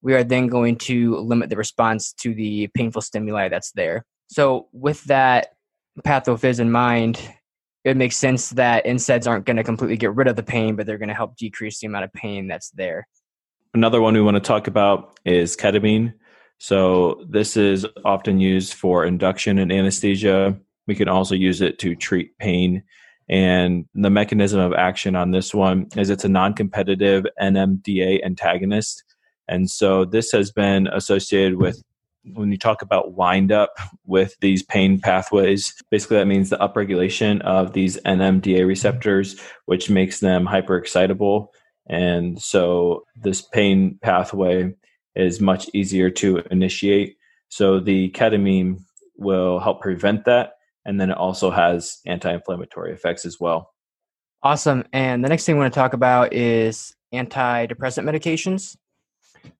We 0.00 0.14
are 0.14 0.22
then 0.22 0.46
going 0.46 0.76
to 0.86 1.16
limit 1.16 1.50
the 1.50 1.56
response 1.56 2.12
to 2.20 2.32
the 2.32 2.68
painful 2.68 3.02
stimuli 3.02 3.48
that's 3.48 3.72
there. 3.72 4.04
So 4.28 4.68
with 4.70 5.02
that 5.06 5.48
pathophys 6.04 6.60
in 6.60 6.70
mind, 6.70 7.20
it 7.82 7.96
makes 7.96 8.16
sense 8.16 8.50
that 8.50 8.84
NSAIDs 8.84 9.26
aren't 9.26 9.46
going 9.46 9.56
to 9.56 9.64
completely 9.64 9.96
get 9.96 10.14
rid 10.14 10.28
of 10.28 10.36
the 10.36 10.44
pain, 10.44 10.76
but 10.76 10.86
they're 10.86 10.98
going 10.98 11.08
to 11.08 11.16
help 11.16 11.36
decrease 11.36 11.80
the 11.80 11.88
amount 11.88 12.04
of 12.04 12.12
pain 12.12 12.46
that's 12.46 12.70
there. 12.70 13.08
Another 13.74 14.02
one 14.02 14.12
we 14.12 14.20
want 14.20 14.34
to 14.34 14.40
talk 14.40 14.66
about 14.66 15.18
is 15.24 15.56
ketamine. 15.56 16.12
So, 16.58 17.24
this 17.28 17.56
is 17.56 17.86
often 18.04 18.38
used 18.38 18.74
for 18.74 19.04
induction 19.04 19.58
and 19.58 19.72
anesthesia. 19.72 20.58
We 20.86 20.94
can 20.94 21.08
also 21.08 21.34
use 21.34 21.62
it 21.62 21.78
to 21.78 21.96
treat 21.96 22.36
pain. 22.38 22.82
And 23.30 23.86
the 23.94 24.10
mechanism 24.10 24.60
of 24.60 24.74
action 24.74 25.16
on 25.16 25.30
this 25.30 25.54
one 25.54 25.88
is 25.96 26.10
it's 26.10 26.24
a 26.24 26.28
non 26.28 26.52
competitive 26.52 27.24
NMDA 27.40 28.22
antagonist. 28.24 29.04
And 29.48 29.70
so, 29.70 30.04
this 30.04 30.32
has 30.32 30.52
been 30.52 30.86
associated 30.88 31.56
with 31.56 31.82
when 32.34 32.52
you 32.52 32.58
talk 32.58 32.82
about 32.82 33.14
wind 33.14 33.50
up 33.50 33.70
with 34.04 34.36
these 34.40 34.62
pain 34.62 35.00
pathways, 35.00 35.74
basically 35.90 36.18
that 36.18 36.26
means 36.26 36.50
the 36.50 36.58
upregulation 36.58 37.40
of 37.40 37.72
these 37.72 37.96
NMDA 38.02 38.66
receptors, 38.66 39.40
which 39.64 39.90
makes 39.90 40.20
them 40.20 40.46
hyperexcitable 40.46 41.48
and 41.88 42.40
so 42.40 43.04
this 43.16 43.42
pain 43.42 43.98
pathway 44.02 44.72
is 45.14 45.40
much 45.40 45.68
easier 45.74 46.10
to 46.10 46.42
initiate. 46.50 47.16
So 47.48 47.80
the 47.80 48.10
ketamine 48.10 48.80
will 49.16 49.58
help 49.58 49.80
prevent 49.80 50.24
that. 50.24 50.52
And 50.84 51.00
then 51.00 51.10
it 51.10 51.16
also 51.16 51.50
has 51.50 51.98
anti 52.06 52.32
inflammatory 52.32 52.92
effects 52.92 53.24
as 53.24 53.38
well. 53.38 53.70
Awesome. 54.42 54.84
And 54.92 55.24
the 55.24 55.28
next 55.28 55.46
thing 55.46 55.56
we 55.56 55.60
want 55.60 55.72
to 55.72 55.78
talk 55.78 55.92
about 55.92 56.32
is 56.32 56.94
antidepressant 57.14 58.04
medications. 58.04 58.76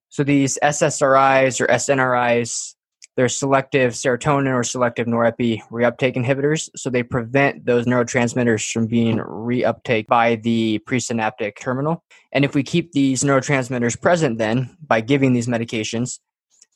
So 0.08 0.24
these 0.24 0.58
SSRIs 0.62 1.60
or 1.60 1.66
SNRIs 1.68 2.74
they're 3.16 3.28
selective 3.28 3.92
serotonin 3.92 4.54
or 4.54 4.62
selective 4.62 5.06
norepi 5.06 5.60
reuptake 5.70 6.16
inhibitors, 6.16 6.70
so 6.76 6.88
they 6.88 7.02
prevent 7.02 7.66
those 7.66 7.84
neurotransmitters 7.84 8.70
from 8.72 8.86
being 8.86 9.18
reuptake 9.18 10.06
by 10.06 10.36
the 10.36 10.80
presynaptic 10.88 11.52
terminal. 11.60 12.02
And 12.32 12.44
if 12.44 12.54
we 12.54 12.62
keep 12.62 12.92
these 12.92 13.22
neurotransmitters 13.22 14.00
present, 14.00 14.38
then 14.38 14.76
by 14.86 15.02
giving 15.02 15.32
these 15.32 15.46
medications, 15.46 16.20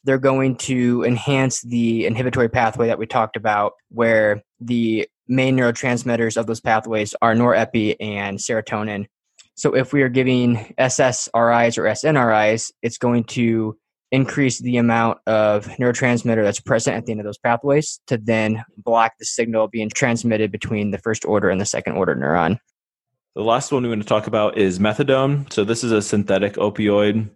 they're 0.04 0.18
going 0.18 0.56
to 0.56 1.04
enhance 1.04 1.62
the 1.62 2.06
inhibitory 2.06 2.48
pathway 2.48 2.86
that 2.88 2.98
we 2.98 3.06
talked 3.06 3.36
about, 3.36 3.72
where 3.88 4.42
the 4.60 5.08
main 5.26 5.56
neurotransmitters 5.56 6.36
of 6.36 6.46
those 6.46 6.60
pathways 6.60 7.14
are 7.22 7.34
norepi 7.34 7.96
and 7.98 8.38
serotonin. 8.38 9.06
So 9.54 9.74
if 9.74 9.92
we 9.92 10.02
are 10.02 10.10
giving 10.10 10.74
SSRIs 10.78 11.78
or 11.78 11.84
SNRIs, 11.84 12.72
it's 12.82 12.98
going 12.98 13.24
to 13.24 13.76
increase 14.16 14.60
the 14.60 14.78
amount 14.78 15.18
of 15.26 15.66
neurotransmitter 15.78 16.42
that's 16.42 16.58
present 16.58 16.96
at 16.96 17.04
the 17.04 17.12
end 17.12 17.20
of 17.20 17.26
those 17.26 17.36
pathways 17.36 18.00
to 18.06 18.16
then 18.16 18.64
block 18.78 19.12
the 19.18 19.26
signal 19.26 19.68
being 19.68 19.90
transmitted 19.90 20.50
between 20.50 20.90
the 20.90 20.98
first 20.98 21.26
order 21.26 21.50
and 21.50 21.60
the 21.60 21.66
second 21.66 21.92
order 21.92 22.16
neuron. 22.16 22.58
The 23.34 23.42
last 23.42 23.70
one 23.70 23.82
we 23.82 23.90
want 23.90 24.00
to 24.00 24.08
talk 24.08 24.26
about 24.26 24.56
is 24.56 24.78
methadone. 24.78 25.52
So, 25.52 25.62
this 25.64 25.84
is 25.84 25.92
a 25.92 26.00
synthetic 26.00 26.54
opioid. 26.54 27.28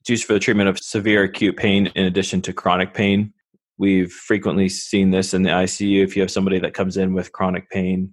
It's 0.00 0.08
used 0.08 0.24
for 0.24 0.32
the 0.32 0.40
treatment 0.40 0.70
of 0.70 0.78
severe 0.78 1.24
acute 1.24 1.58
pain 1.58 1.88
in 1.94 2.06
addition 2.06 2.40
to 2.42 2.54
chronic 2.54 2.94
pain. 2.94 3.34
We've 3.76 4.10
frequently 4.10 4.70
seen 4.70 5.10
this 5.10 5.34
in 5.34 5.42
the 5.42 5.50
ICU 5.50 6.02
if 6.02 6.16
you 6.16 6.22
have 6.22 6.30
somebody 6.30 6.58
that 6.60 6.72
comes 6.72 6.96
in 6.96 7.12
with 7.12 7.32
chronic 7.32 7.68
pain. 7.68 8.12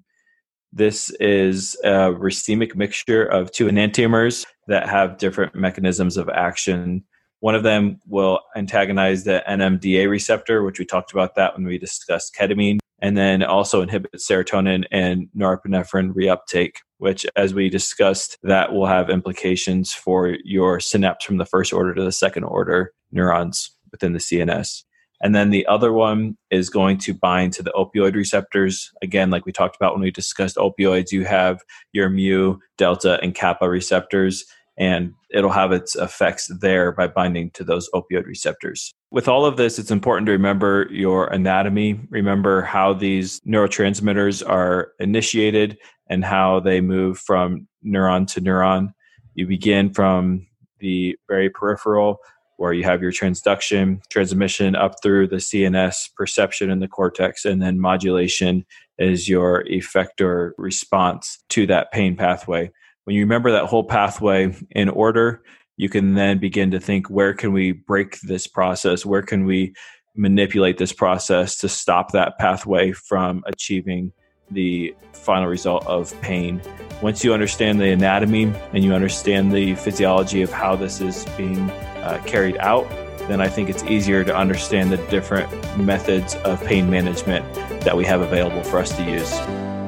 This 0.73 1.09
is 1.21 1.77
a 1.85 2.11
racemic 2.11 2.75
mixture 2.75 3.23
of 3.23 3.51
two 3.51 3.67
enantiomers 3.67 4.45
that 4.67 4.89
have 4.89 5.17
different 5.17 5.55
mechanisms 5.55 6.17
of 6.17 6.27
action 6.29 7.05
one 7.39 7.55
of 7.55 7.63
them 7.63 7.99
will 8.07 8.41
antagonize 8.55 9.23
the 9.23 9.43
NMDA 9.47 10.09
receptor, 10.09 10.63
which 10.63 10.79
we 10.79 10.85
talked 10.85 11.11
about 11.11 11.35
that 11.35 11.55
when 11.55 11.65
we 11.65 11.77
discussed 11.77 12.35
ketamine, 12.35 12.79
and 13.01 13.17
then 13.17 13.43
also 13.43 13.81
inhibit 13.81 14.11
serotonin 14.15 14.83
and 14.91 15.29
norepinephrine 15.35 16.13
reuptake, 16.13 16.77
which, 16.97 17.25
as 17.35 17.53
we 17.53 17.69
discussed, 17.69 18.37
that 18.43 18.73
will 18.73 18.87
have 18.87 19.09
implications 19.09 19.93
for 19.93 20.35
your 20.43 20.79
synapse 20.79 21.25
from 21.25 21.37
the 21.37 21.45
first 21.45 21.71
order 21.71 21.93
to 21.93 22.03
the 22.03 22.11
second 22.11 22.43
order 22.43 22.93
neurons 23.11 23.71
within 23.91 24.13
the 24.13 24.19
CNS. 24.19 24.83
And 25.21 25.35
then 25.35 25.49
the 25.49 25.65
other 25.67 25.91
one 25.91 26.37
is 26.49 26.69
going 26.69 26.97
to 26.99 27.13
bind 27.13 27.51
to 27.53 27.63
the 27.63 27.73
opioid 27.75 28.15
receptors. 28.15 28.89
Again, 29.01 29.29
like 29.29 29.45
we 29.45 29.51
talked 29.51 29.75
about 29.75 29.93
when 29.93 30.01
we 30.01 30.11
discussed 30.11 30.55
opioids, 30.55 31.11
you 31.11 31.25
have 31.25 31.61
your 31.91 32.09
mu, 32.09 32.57
delta, 32.77 33.19
and 33.21 33.35
kappa 33.35 33.69
receptors 33.69 34.45
and 34.79 35.13
it'll 35.29 35.51
have 35.51 35.73
its 35.73 35.95
effects 35.95 36.49
there 36.61 36.93
by 36.93 37.05
binding 37.05 37.51
to 37.51 37.63
those 37.63 37.89
opioid 37.93 38.25
receptors. 38.25 38.93
With 39.11 39.27
all 39.27 39.45
of 39.45 39.57
this, 39.57 39.77
it's 39.77 39.91
important 39.91 40.25
to 40.27 40.31
remember 40.31 40.87
your 40.89 41.27
anatomy, 41.27 41.99
remember 42.09 42.61
how 42.61 42.93
these 42.93 43.41
neurotransmitters 43.41 44.47
are 44.47 44.93
initiated 44.99 45.77
and 46.09 46.23
how 46.23 46.61
they 46.61 46.79
move 46.79 47.19
from 47.19 47.67
neuron 47.85 48.25
to 48.33 48.41
neuron. 48.41 48.93
You 49.35 49.45
begin 49.45 49.93
from 49.93 50.47
the 50.79 51.17
very 51.27 51.49
peripheral 51.49 52.19
where 52.55 52.73
you 52.73 52.83
have 52.83 53.01
your 53.01 53.11
transduction, 53.11 54.01
transmission 54.09 54.75
up 54.75 54.95
through 55.01 55.27
the 55.27 55.37
CNS, 55.37 56.09
perception 56.15 56.69
in 56.69 56.79
the 56.79 56.89
cortex, 56.89 57.45
and 57.45 57.61
then 57.61 57.79
modulation 57.79 58.65
is 58.97 59.29
your 59.29 59.63
effector 59.63 60.51
response 60.57 61.39
to 61.49 61.65
that 61.67 61.91
pain 61.93 62.17
pathway. 62.17 62.69
When 63.05 63.15
you 63.15 63.23
remember 63.23 63.51
that 63.51 63.65
whole 63.65 63.83
pathway 63.83 64.55
in 64.71 64.89
order, 64.89 65.43
you 65.77 65.89
can 65.89 66.13
then 66.13 66.39
begin 66.39 66.71
to 66.71 66.79
think 66.79 67.09
where 67.09 67.33
can 67.33 67.53
we 67.53 67.71
break 67.71 68.19
this 68.21 68.47
process? 68.47 69.05
Where 69.05 69.21
can 69.21 69.45
we 69.45 69.73
manipulate 70.15 70.77
this 70.77 70.91
process 70.91 71.57
to 71.57 71.69
stop 71.69 72.11
that 72.11 72.37
pathway 72.37 72.91
from 72.91 73.43
achieving 73.47 74.11
the 74.51 74.93
final 75.13 75.47
result 75.47 75.85
of 75.85 76.19
pain. 76.21 76.61
Once 77.01 77.23
you 77.23 77.33
understand 77.33 77.79
the 77.79 77.91
anatomy 77.91 78.51
and 78.73 78.83
you 78.83 78.93
understand 78.93 79.51
the 79.51 79.75
physiology 79.75 80.41
of 80.41 80.51
how 80.51 80.75
this 80.75 81.01
is 81.01 81.25
being 81.37 81.69
uh, 82.01 82.21
carried 82.25 82.57
out, 82.57 82.89
then 83.27 83.41
I 83.41 83.47
think 83.47 83.69
it's 83.69 83.83
easier 83.83 84.23
to 84.23 84.35
understand 84.35 84.91
the 84.91 84.97
different 85.07 85.49
methods 85.77 86.35
of 86.37 86.63
pain 86.65 86.89
management 86.89 87.45
that 87.83 87.95
we 87.95 88.05
have 88.05 88.21
available 88.21 88.63
for 88.63 88.79
us 88.79 88.95
to 88.97 89.03
use. 89.03 89.78